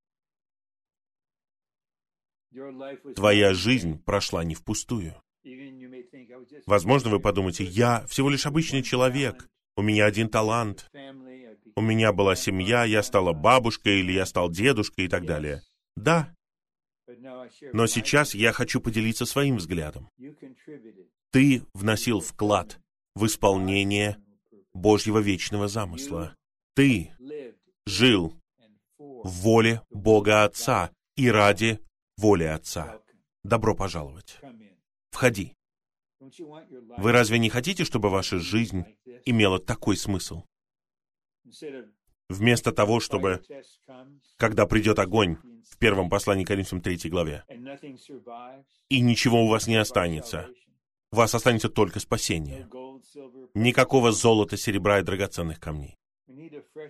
[3.14, 5.14] Твоя жизнь прошла не впустую.
[6.66, 10.90] Возможно, вы подумаете, я всего лишь обычный человек, у меня один талант,
[11.74, 15.62] у меня была семья, я стала бабушкой или я стал дедушкой и так далее.
[15.96, 16.34] Да,
[17.72, 20.10] но сейчас я хочу поделиться своим взглядом.
[21.30, 22.78] Ты вносил вклад
[23.14, 24.18] в исполнение
[24.72, 26.36] Божьего вечного замысла.
[26.74, 27.12] Ты
[27.86, 28.34] жил
[28.98, 31.80] в воле Бога Отца и ради
[32.16, 33.00] воли Отца.
[33.44, 34.38] Добро пожаловать.
[35.10, 35.54] Входи.
[36.20, 38.84] Вы разве не хотите, чтобы ваша жизнь
[39.24, 40.44] имела такой смысл?
[42.32, 43.42] вместо того, чтобы,
[44.36, 45.38] когда придет огонь,
[45.72, 47.44] в первом послании Коринфянам 3 главе,
[48.88, 50.48] и ничего у вас не останется,
[51.10, 52.68] у вас останется только спасение.
[53.54, 55.96] Никакого золота, серебра и драгоценных камней.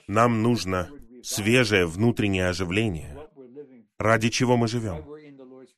[0.08, 0.90] Нам нужно
[1.22, 3.16] свежее внутреннее оживление.
[3.98, 5.06] Ради чего мы живем?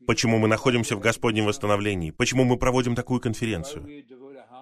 [0.07, 2.11] Почему мы находимся в Господнем восстановлении?
[2.11, 3.87] Почему мы проводим такую конференцию?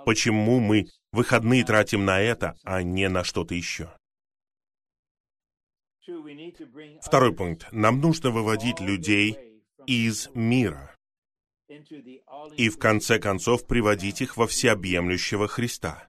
[0.05, 3.93] Почему мы выходные тратим на это, а не на что-то еще?
[7.03, 7.67] Второй пункт.
[7.73, 9.37] Нам нужно выводить людей
[9.87, 10.95] из мира
[12.57, 16.09] и в конце концов приводить их во всеобъемлющего Христа.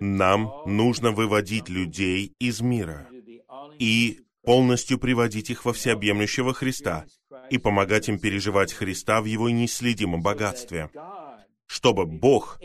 [0.00, 3.08] Нам нужно выводить людей из мира
[3.78, 7.06] и полностью приводить их во всеобъемлющего Христа
[7.50, 10.90] и помогать им переживать Христа в Его неследимом богатстве,
[11.66, 12.58] чтобы Бог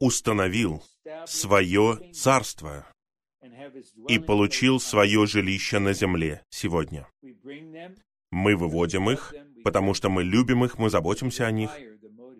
[0.00, 0.82] установил
[1.26, 2.86] свое царство
[4.08, 7.06] и получил свое жилище на земле сегодня.
[8.30, 9.34] Мы выводим их,
[9.64, 11.70] потому что мы любим их, мы заботимся о них,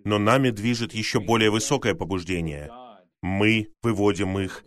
[0.04, 2.70] но нами движет еще более высокое побуждение.
[3.22, 4.64] Мы выводим их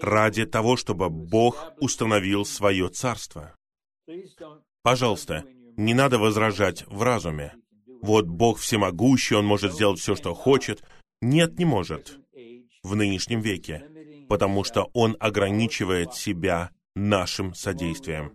[0.00, 3.56] ради того, чтобы Бог установил свое царство.
[4.82, 5.44] Пожалуйста,
[5.76, 7.54] не надо возражать в разуме.
[8.02, 10.84] Вот Бог всемогущий, Он может сделать все, что хочет.
[11.20, 12.20] Нет, не может
[12.82, 13.84] в нынешнем веке,
[14.28, 18.32] потому что Он ограничивает себя нашим содействием.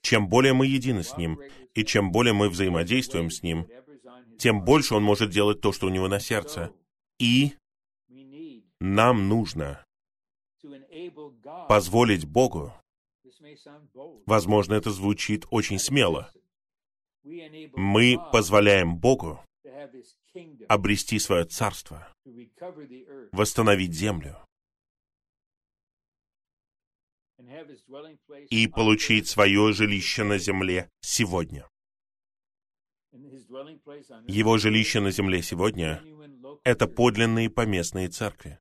[0.00, 1.40] Чем более мы едины с Ним,
[1.74, 3.66] и чем более мы взаимодействуем с Ним,
[4.38, 6.72] тем больше Он может делать то, что у Него на сердце.
[7.18, 7.54] И
[8.80, 9.84] нам нужно
[11.68, 12.72] позволить Богу,
[14.26, 16.30] возможно, это звучит очень смело,
[17.22, 19.40] мы позволяем Богу
[20.68, 22.08] обрести свое царство,
[23.32, 24.36] восстановить землю
[28.50, 31.68] и получить свое жилище на земле сегодня.
[34.26, 36.02] Его жилище на земле сегодня—
[36.64, 38.58] это подлинные поместные церкви,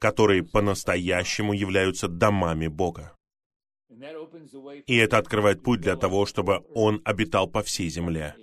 [0.00, 3.16] которые по-настоящему являются домами Бога.
[4.86, 8.36] И это открывает путь для того, чтобы Он обитал по всей земле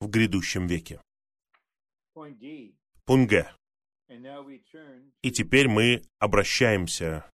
[0.00, 1.00] в грядущем веке.
[3.04, 3.50] Пункт Г.
[5.22, 7.24] И теперь мы обращаемся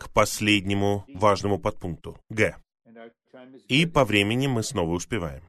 [0.00, 2.56] к последнему важному подпункту— Г.
[3.68, 5.42] И по времени мы снова успеваем.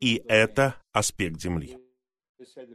[0.00, 1.78] И это аспект Земли.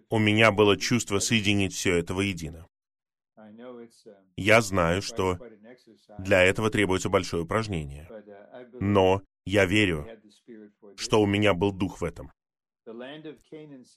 [0.09, 2.67] У меня было чувство соединить все это воедино.
[4.37, 5.37] Я знаю, что
[6.17, 8.07] для этого требуется большое упражнение.
[8.73, 10.07] Но я верю,
[10.97, 12.31] что у меня был дух в этом.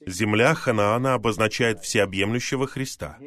[0.05, 3.17] Земля Ханаана обозначает всеобъемлющего Христа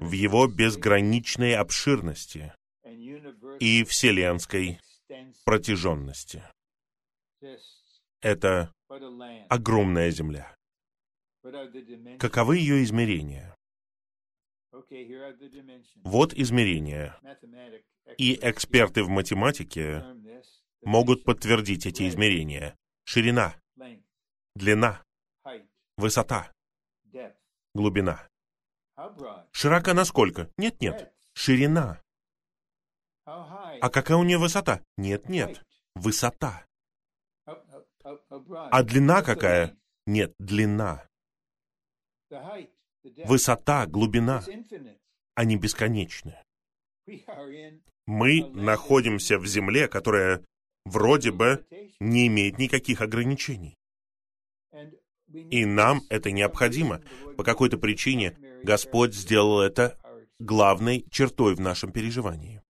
[0.00, 2.52] в его безграничной обширности
[3.60, 4.80] и вселенской
[5.44, 6.42] протяженности.
[8.20, 8.72] Это
[9.48, 10.54] огромная земля.
[12.18, 13.54] Каковы ее измерения?
[16.02, 17.18] Вот измерения.
[18.18, 20.04] И эксперты в математике
[20.82, 22.76] могут подтвердить эти измерения.
[23.04, 23.54] Ширина,
[24.54, 25.02] длина,
[25.96, 26.52] высота,
[27.74, 28.28] глубина.
[29.52, 30.50] Широка насколько?
[30.56, 31.12] Нет-нет.
[31.34, 32.00] Ширина.
[33.24, 34.82] А какая у нее высота?
[34.96, 35.62] Нет-нет.
[35.94, 36.64] Высота.
[38.04, 39.76] А длина какая?
[40.06, 41.08] Нет, длина.
[43.24, 44.42] Высота, глубина,
[45.34, 46.36] они бесконечны.
[48.06, 50.44] Мы находимся в земле, которая
[50.84, 51.66] вроде бы
[52.00, 53.76] не имеет никаких ограничений.
[55.34, 57.02] И нам это необходимо.
[57.36, 59.98] По какой-то причине Господь сделал это
[60.38, 62.62] главной чертой в нашем переживании.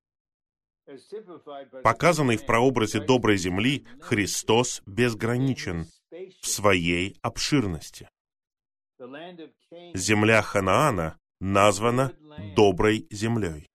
[1.83, 5.87] Показанный в прообразе доброй земли, Христос безграничен
[6.41, 8.09] в своей обширности.
[9.95, 12.13] Земля Ханаана названа
[12.55, 13.69] доброй землей.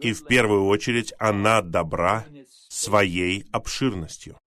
[0.00, 2.26] И в первую очередь она добра
[2.68, 4.38] своей обширностью.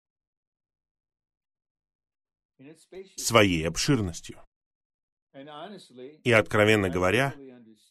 [3.16, 4.42] Своей обширностью.
[6.24, 7.34] И, откровенно говоря,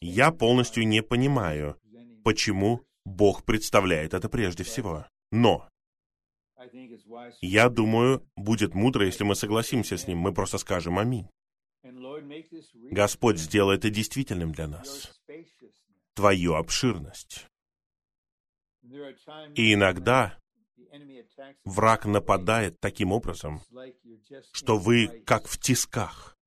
[0.01, 1.79] я полностью не понимаю,
[2.23, 5.05] почему Бог представляет это прежде всего.
[5.31, 5.69] Но
[7.41, 11.27] я думаю, будет мудро, если мы согласимся с ним, мы просто скажем «Аминь».
[12.91, 15.19] Господь сделай это действительным для нас.
[16.13, 17.47] Твою обширность.
[19.55, 20.37] И иногда
[21.65, 23.61] враг нападает таким образом,
[24.51, 26.37] что вы как в тисках.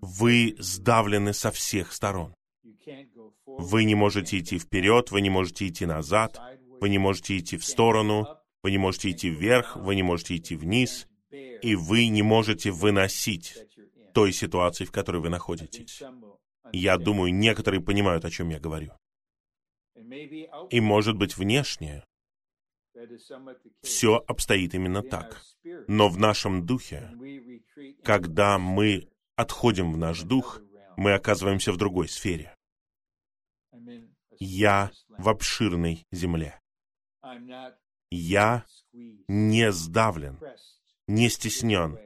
[0.00, 2.34] Вы сдавлены со всех сторон.
[3.46, 6.38] Вы не можете идти вперед, вы не можете идти назад,
[6.80, 8.26] вы не можете идти в сторону,
[8.62, 13.56] вы не можете идти вверх, вы не можете идти вниз, и вы не можете выносить
[14.12, 16.02] той ситуации, в которой вы находитесь.
[16.72, 18.92] Я думаю, некоторые понимают, о чем я говорю.
[20.70, 22.04] И, может быть, внешне
[23.82, 25.42] все обстоит именно так.
[25.88, 27.10] Но в нашем духе,
[28.02, 30.60] когда мы отходим в наш дух,
[30.96, 32.54] мы оказываемся в другой сфере.
[34.38, 36.60] Я в обширной земле.
[38.10, 40.38] Я не сдавлен,
[41.06, 41.98] не стеснен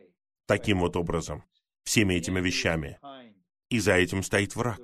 [0.46, 1.44] таким вот образом,
[1.84, 2.98] всеми этими вещами.
[3.68, 4.80] И за этим стоит враг.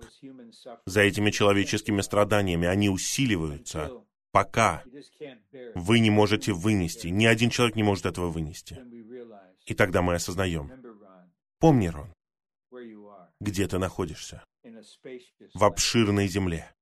[0.84, 3.90] За этими человеческими страданиями они усиливаются,
[4.32, 4.84] пока
[5.74, 7.08] вы не можете вынести.
[7.08, 8.78] Ни один человек не может этого вынести.
[9.64, 10.70] И тогда мы осознаем.
[11.58, 12.12] Помни, Рон,
[13.40, 14.44] где ты находишься.
[15.54, 16.72] В обширной земле.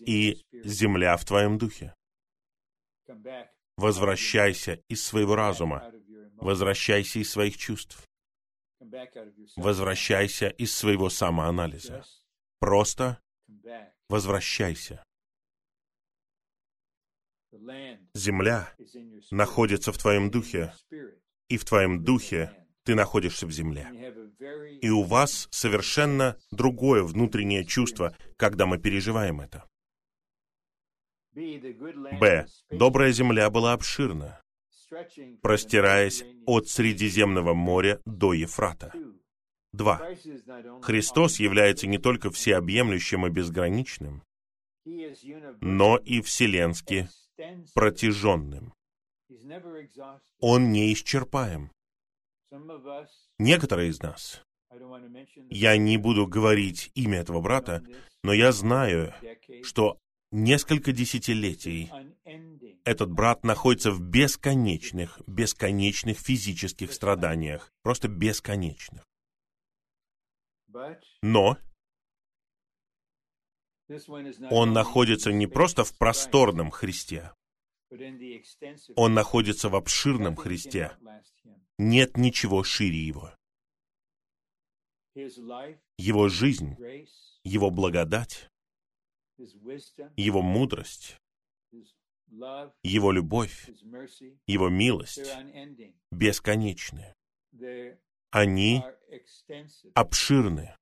[0.00, 1.94] И земля в твоем духе.
[3.76, 5.92] Возвращайся из своего разума.
[6.36, 8.04] Возвращайся из своих чувств.
[9.56, 12.04] Возвращайся из своего самоанализа.
[12.60, 13.20] Просто
[14.08, 15.03] возвращайся.
[18.14, 18.72] Земля
[19.30, 20.72] находится в твоем духе,
[21.48, 22.52] и в твоем духе
[22.84, 23.88] ты находишься в земле.
[24.80, 29.64] И у вас совершенно другое внутреннее чувство, когда мы переживаем это.
[31.34, 32.46] Б.
[32.70, 34.40] Добрая земля была обширна,
[35.42, 38.92] простираясь от Средиземного моря до Ефрата.
[39.72, 40.14] 2.
[40.82, 44.22] Христос является не только всеобъемлющим и безграничным,
[45.60, 47.08] но и вселенски
[47.74, 48.74] протяженным.
[50.40, 51.70] Он неисчерпаем.
[53.38, 54.42] Некоторые из нас,
[55.50, 57.82] я не буду говорить имя этого брата,
[58.22, 59.12] но я знаю,
[59.62, 59.98] что
[60.30, 61.90] несколько десятилетий
[62.84, 69.04] этот брат находится в бесконечных, бесконечных физических страданиях, просто бесконечных.
[71.22, 71.56] Но
[74.50, 77.32] он находится не просто в просторном Христе,
[78.96, 80.96] он находится в обширном Христе.
[81.78, 83.32] Нет ничего шире его.
[85.14, 86.76] Его жизнь,
[87.44, 88.50] его благодать,
[90.16, 91.20] его мудрость,
[92.82, 93.68] его любовь,
[94.46, 95.30] его милость
[96.10, 97.14] бесконечны.
[98.30, 98.82] Они
[99.94, 100.74] обширны.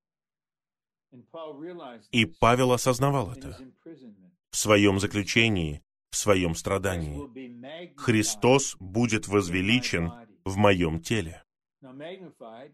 [2.11, 3.59] И Павел осознавал это
[4.51, 7.97] в своем заключении, в своем страдании.
[7.97, 10.13] Христос будет возвеличен
[10.45, 11.43] в моем теле.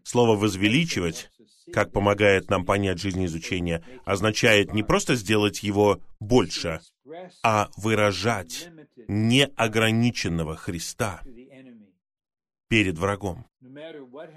[0.05, 1.31] Слово «возвеличивать»,
[1.73, 6.81] как помогает нам понять жизнеизучение, означает не просто сделать его больше,
[7.43, 8.69] а выражать
[9.09, 11.23] неограниченного Христа
[12.69, 13.47] перед врагом.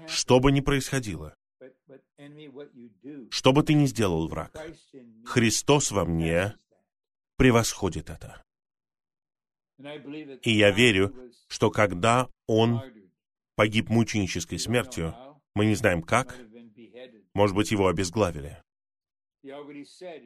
[0.08, 1.36] Что бы ни происходило,
[3.30, 4.56] что бы ты ни сделал, враг,
[5.24, 6.54] Христос во мне
[7.36, 8.42] превосходит это.
[10.42, 11.14] И я верю,
[11.48, 12.82] что когда Он
[13.56, 15.14] погиб мученической смертью,
[15.54, 16.38] мы не знаем как,
[17.34, 18.62] может быть, его обезглавили.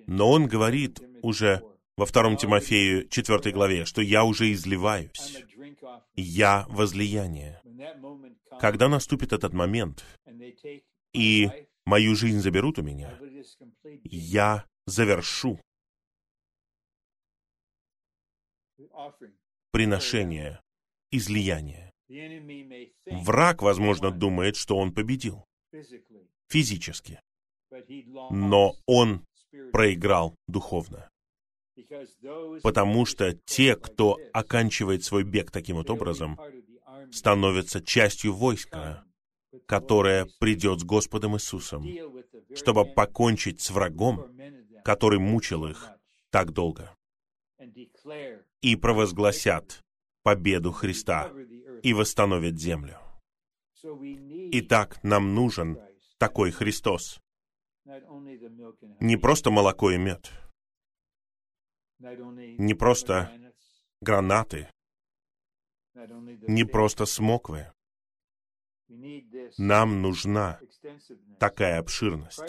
[0.07, 1.63] Но он говорит уже
[1.97, 5.45] во втором Тимофею 4 главе, что я уже изливаюсь.
[6.15, 7.61] Я возлияние.
[8.61, 10.05] Когда наступит этот момент,
[11.13, 11.51] и
[11.87, 13.19] мою жизнь заберут у меня,
[14.05, 15.61] я завершу
[19.71, 20.61] приношение,
[21.11, 21.93] излияние.
[23.07, 25.45] Враг, возможно, думает, что он победил
[26.49, 27.21] физически,
[28.31, 29.25] но он
[29.73, 31.09] проиграл духовно.
[32.63, 36.39] Потому что те, кто оканчивает свой бег таким вот образом,
[37.13, 39.05] становятся частью войска,
[39.67, 41.85] которое придет с Господом Иисусом,
[42.55, 44.27] чтобы покончить с врагом,
[44.85, 45.89] который мучил их
[46.31, 46.95] так долго,
[48.61, 49.83] и провозгласят
[50.23, 51.33] победу Христа
[51.83, 52.99] и восстановят землю.
[54.53, 55.79] Итак, нам нужен
[56.19, 57.21] такой Христос.
[59.01, 60.33] Не просто молоко и мед,
[61.99, 63.31] не просто
[64.01, 64.69] гранаты,
[65.95, 67.73] не просто смоквы.
[69.59, 70.61] Нам нужна
[71.41, 72.41] такая обширность.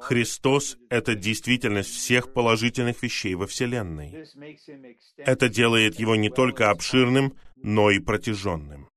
[0.00, 4.26] Христос— это действительность всех положительных вещей во Вселенной.
[5.18, 8.88] Это делает его не только обширным, но и протяженным.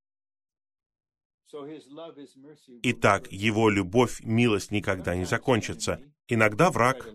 [2.84, 6.02] Итак, Его любовь, милость никогда не закончится.
[6.28, 7.08] Иногда враг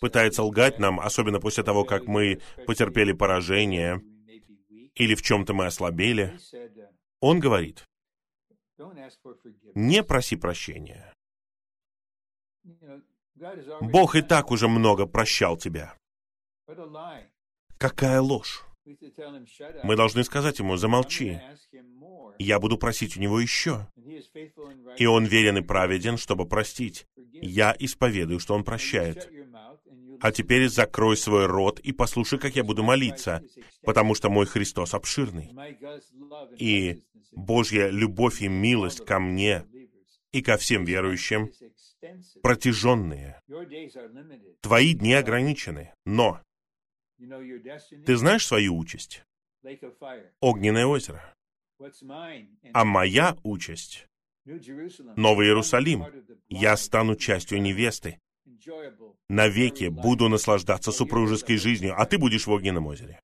[0.00, 4.02] пытается лгать нам, особенно после того, как мы потерпели поражение
[4.94, 6.38] или в чем-то мы ослабели.
[7.20, 7.86] Он говорит,
[9.74, 11.12] не проси прощения.
[13.80, 15.96] Бог и так уже много прощал тебя.
[17.78, 18.64] Какая ложь!
[19.84, 21.40] Мы должны сказать ему, замолчи.
[22.38, 23.86] Я буду просить у него еще.
[24.96, 27.06] И он верен и праведен, чтобы простить.
[27.16, 29.30] Я исповедую, что он прощает.
[30.20, 33.42] А теперь закрой свой рот и послушай, как я буду молиться,
[33.82, 35.50] потому что мой Христос обширный.
[36.58, 37.02] И
[37.32, 39.66] Божья любовь и милость ко мне
[40.32, 41.50] и ко всем верующим
[42.42, 43.40] протяженные.
[44.60, 46.40] Твои дни ограничены, но
[47.18, 49.24] ты знаешь свою участь?
[50.40, 51.34] Огненное озеро.
[52.72, 54.06] А моя участь—
[55.16, 56.06] Новый Иерусалим.
[56.48, 58.18] Я стану частью невесты.
[59.28, 63.20] Навеки буду наслаждаться супружеской жизнью, а ты будешь в огненном озере.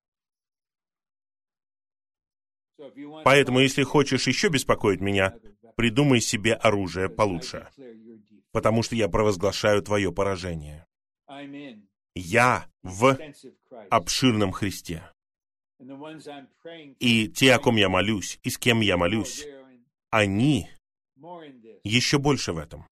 [3.24, 5.34] Поэтому, если хочешь еще беспокоить меня,
[5.76, 7.68] придумай себе оружие получше,
[8.52, 10.86] потому что я провозглашаю твое поражение.
[12.14, 13.18] Я в
[13.90, 15.02] обширном Христе.
[16.98, 19.46] И те, о ком я молюсь, и с кем я молюсь,
[20.10, 20.68] они
[21.84, 22.86] еще больше в этом.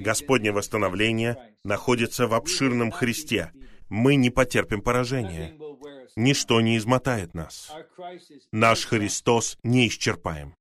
[0.00, 3.52] Господнее восстановление находится в обширном Христе.
[3.90, 5.54] Мы не потерпим поражения.
[6.16, 7.72] Ничто не измотает нас.
[8.52, 10.54] Наш Христос неисчерпаем.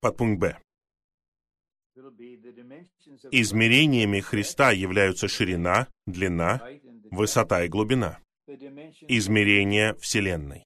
[0.00, 0.58] Подпункт Б.
[3.30, 6.60] Измерениями Христа являются ширина, длина,
[7.10, 8.20] высота и глубина.
[8.46, 10.64] Измерения Вселенной.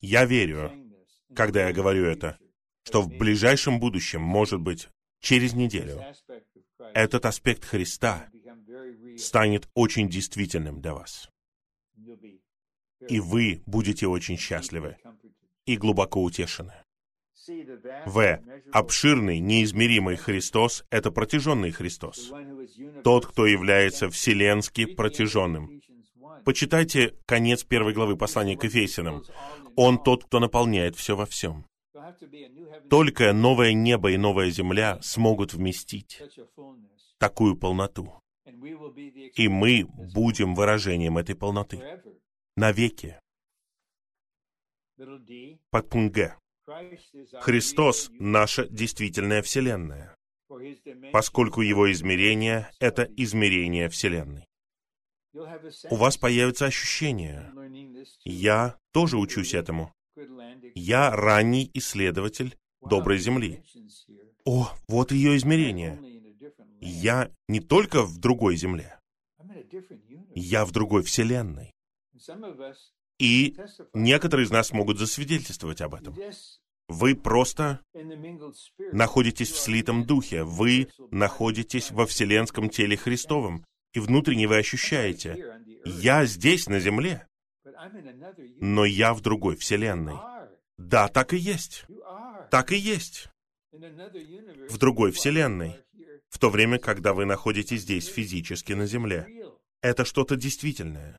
[0.00, 0.72] Я верю,
[1.34, 2.38] когда я говорю это,
[2.84, 4.88] что в ближайшем будущем, может быть,
[5.20, 6.02] через неделю,
[6.94, 8.28] этот аспект Христа
[9.18, 11.28] станет очень действительным для вас.
[13.08, 14.96] И вы будете очень счастливы
[15.66, 16.74] и глубоко утешены.
[18.06, 18.40] В.
[18.72, 22.32] Обширный, неизмеримый Христос— это протяженный Христос.
[23.02, 25.80] Тот, кто является вселенски протяженным.
[26.44, 29.24] Почитайте конец первой главы послания к Ефесянам.
[29.76, 31.66] Он тот, кто наполняет все во всем.
[32.88, 36.22] Только новое небо и новая земля смогут вместить
[37.18, 38.12] такую полноту.
[39.34, 41.82] И мы будем выражением этой полноты.
[42.56, 43.18] Навеки.
[45.70, 46.36] Подпункт Г.
[47.40, 50.14] Христос— наша действительная Вселенная,
[51.12, 54.49] поскольку Его измерение— это измерение Вселенной.
[55.90, 57.52] У вас появится ощущение.
[58.24, 59.94] Я тоже учусь этому.
[60.74, 63.62] Я ранний исследователь доброй земли.
[64.44, 65.98] О, вот ее измерение.
[66.80, 68.98] Я не только в другой земле.
[70.34, 71.72] Я в другой вселенной.
[73.18, 73.56] И
[73.92, 76.16] некоторые из нас могут засвидетельствовать об этом.
[76.88, 77.80] Вы просто
[78.92, 86.24] находитесь в слитом духе, вы находитесь во вселенском теле Христовом, и внутренне вы ощущаете, я
[86.26, 87.26] здесь, на земле,
[88.60, 90.16] но я в другой вселенной.
[90.76, 91.84] Да, так и есть.
[92.50, 93.28] Так и есть.
[93.72, 95.76] В другой вселенной.
[96.28, 99.26] В то время, когда вы находитесь здесь физически на земле.
[99.82, 101.18] Это что-то действительное.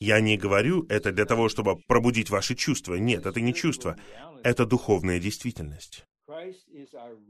[0.00, 2.94] Я не говорю это для того, чтобы пробудить ваши чувства.
[2.96, 3.96] Нет, это не чувство.
[4.42, 6.04] Это духовная действительность.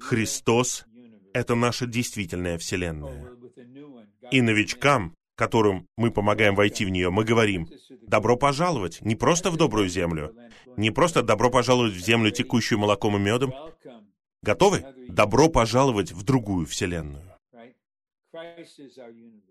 [0.01, 0.85] Христос—
[1.35, 3.31] это наша действительная Вселенная.
[4.31, 7.69] И новичкам, которым мы помогаем войти в нее, мы говорим,
[8.03, 10.35] добро пожаловать не просто в добрую землю,
[10.77, 13.53] не просто добро пожаловать в землю, текущую молоком и медом.
[14.43, 14.85] Готовы?
[15.09, 17.33] Добро пожаловать в другую Вселенную.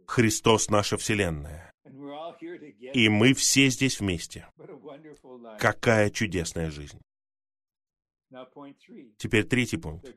[0.06, 1.72] Христос— наша Вселенная.
[2.94, 4.48] И мы все здесь вместе.
[5.60, 7.00] Какая чудесная жизнь.
[9.18, 10.08] Теперь третий пункт.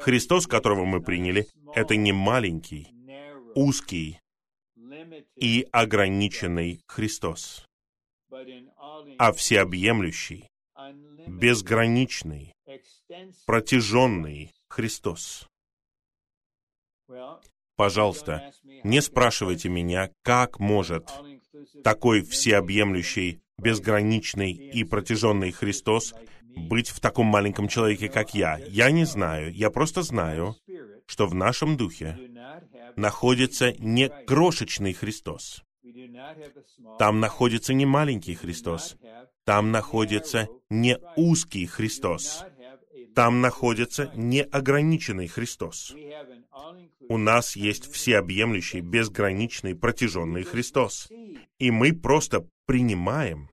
[0.00, 2.88] Христос, которого мы приняли, это не маленький,
[3.54, 4.20] узкий
[5.36, 7.66] и ограниченный Христос,
[9.18, 10.48] а всеобъемлющий,
[11.26, 12.52] безграничный,
[13.46, 15.46] протяженный Христос.
[17.76, 18.52] Пожалуйста,
[18.84, 21.10] не спрашивайте меня, как может
[21.82, 26.14] такой всеобъемлющий, безграничный и протяженный Христос
[26.56, 28.58] быть в таком маленьком человеке, как я.
[28.68, 29.52] Я не знаю.
[29.52, 30.56] Я просто знаю,
[31.06, 32.18] что в нашем духе
[32.96, 35.62] находится не крошечный Христос.
[36.98, 38.96] Там находится не маленький Христос.
[39.44, 42.44] Там находится не узкий Христос.
[43.14, 45.94] Там находится неограниченный Христос.
[47.08, 51.08] У нас есть всеобъемлющий, безграничный, протяженный Христос.
[51.58, 53.50] И мы просто принимаем.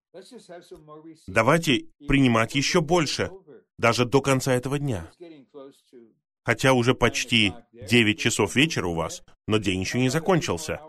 [1.27, 3.31] Давайте принимать еще больше,
[3.77, 5.09] даже до конца этого дня.
[6.47, 10.79] Хотя уже почти 9 часов вечера у вас, но день еще не закончился.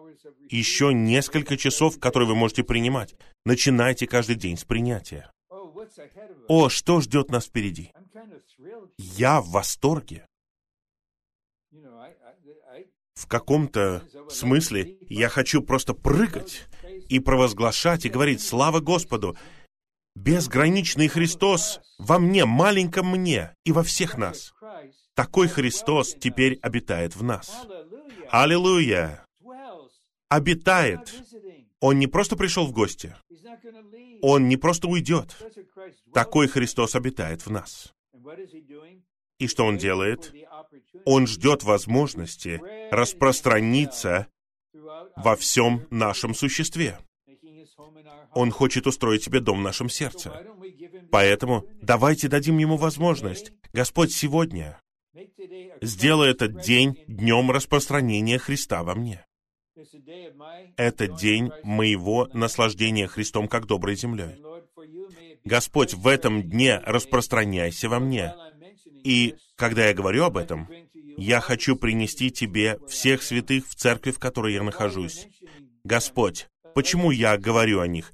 [0.48, 3.16] Еще несколько часов, которые вы можете принимать.
[3.44, 5.32] Начинайте каждый день с принятия.
[6.46, 7.90] О, что ждет нас впереди?
[8.98, 10.28] Я в восторге.
[13.14, 16.68] В каком-то смысле я хочу просто прыгать
[17.08, 19.36] и провозглашать и говорить «Слава Господу!»
[20.14, 24.54] Безграничный Христос во мне, маленьком мне и во всех нас.
[25.18, 27.66] Такой Христос теперь обитает в нас.
[28.30, 29.26] Аллилуйя!
[30.28, 31.12] Обитает.
[31.80, 33.16] Он не просто пришел в гости.
[34.22, 35.36] Он не просто уйдет.
[36.14, 37.92] Такой Христос обитает в нас.
[39.40, 40.32] И что он делает?
[41.04, 42.62] Он ждет возможности
[42.92, 44.28] распространиться
[45.16, 46.96] во всем нашем существе.
[48.34, 50.46] Он хочет устроить себе дом в нашем сердце.
[51.10, 53.50] Поэтому давайте дадим ему возможность.
[53.72, 54.80] Господь, сегодня
[55.80, 59.24] сделай этот день днем распространения Христа во мне.
[60.76, 64.42] Это день моего наслаждения Христом как доброй землей.
[65.44, 68.34] Господь, в этом дне распространяйся во мне.
[69.04, 70.68] И когда я говорю об этом,
[71.16, 75.26] я хочу принести Тебе всех святых в церкви, в которой я нахожусь.
[75.84, 78.12] Господь, почему я говорю о них?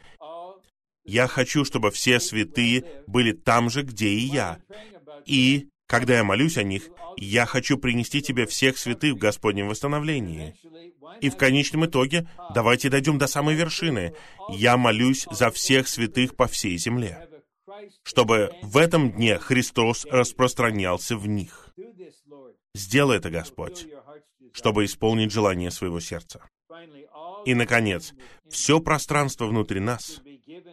[1.04, 4.58] Я хочу, чтобы все святые были там же, где и я.
[5.26, 10.54] И, когда я молюсь о них, я хочу принести Тебе всех святых в Господнем восстановлении.
[11.20, 14.14] И в конечном итоге давайте дойдем до самой вершины.
[14.48, 17.28] Я молюсь за всех святых по всей земле,
[18.02, 21.74] чтобы в этом дне Христос распространялся в них.
[22.74, 23.86] Сделай это, Господь,
[24.52, 26.42] чтобы исполнить желание своего сердца.
[27.44, 28.14] И, наконец,
[28.48, 30.22] все пространство внутри нас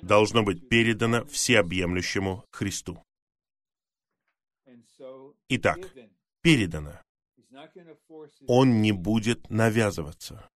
[0.02, 3.04] должно быть передано всеобъемлющему Христу.
[5.53, 5.80] Итак,
[6.41, 6.94] передано.
[8.48, 10.48] Он не будет навязываться.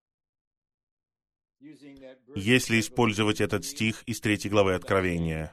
[2.34, 5.52] Если использовать этот стих из третьей главы Откровения,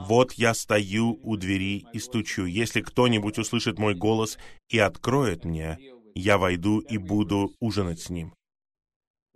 [0.00, 2.46] «Вот я стою у двери и стучу.
[2.46, 4.38] Если кто-нибудь услышит мой голос
[4.68, 5.78] и откроет мне,
[6.16, 8.34] я войду и буду ужинать с ним».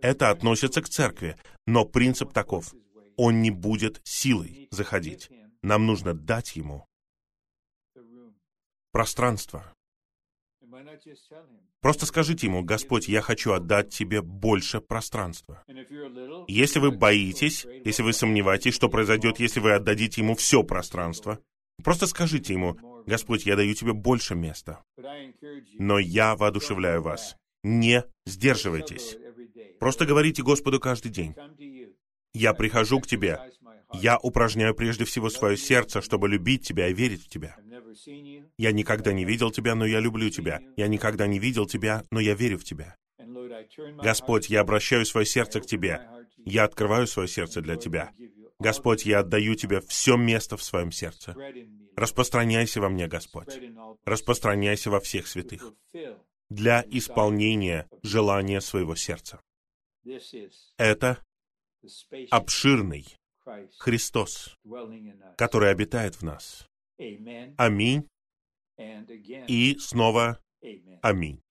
[0.01, 2.73] Это относится к церкви, но принцип таков.
[3.15, 5.29] Он не будет силой заходить.
[5.61, 6.88] Нам нужно дать ему
[8.91, 9.73] пространство.
[11.81, 15.63] Просто скажите ему, Господь, я хочу отдать тебе больше пространства.
[16.47, 21.39] Если вы боитесь, если вы сомневаетесь, что произойдет, если вы отдадите ему все пространство,
[21.83, 24.83] просто скажите ему, Господь, я даю тебе больше места.
[25.77, 27.35] Но я воодушевляю вас.
[27.63, 29.17] Не сдерживайтесь.
[29.79, 31.35] Просто говорите Господу каждый день.
[32.33, 33.39] Я прихожу к тебе.
[33.93, 37.57] Я упражняю прежде всего свое сердце, чтобы любить тебя и верить в тебя.
[38.57, 40.61] Я никогда не видел тебя, но я люблю тебя.
[40.77, 42.95] Я никогда не видел тебя, но я верю в тебя.
[44.01, 46.07] Господь, я обращаю свое сердце к тебе.
[46.45, 48.11] Я открываю свое сердце для тебя.
[48.59, 51.35] Господь, я отдаю тебе все место в своем сердце.
[51.95, 53.59] Распространяйся во мне, Господь.
[54.05, 55.73] Распространяйся во всех святых.
[56.49, 59.39] Для исполнения желания своего сердца.
[60.77, 61.23] Это
[62.31, 63.05] обширный
[63.77, 64.57] Христос,
[65.37, 66.68] который обитает в нас.
[67.57, 68.07] Аминь.
[69.47, 70.39] И снова
[71.01, 71.41] аминь.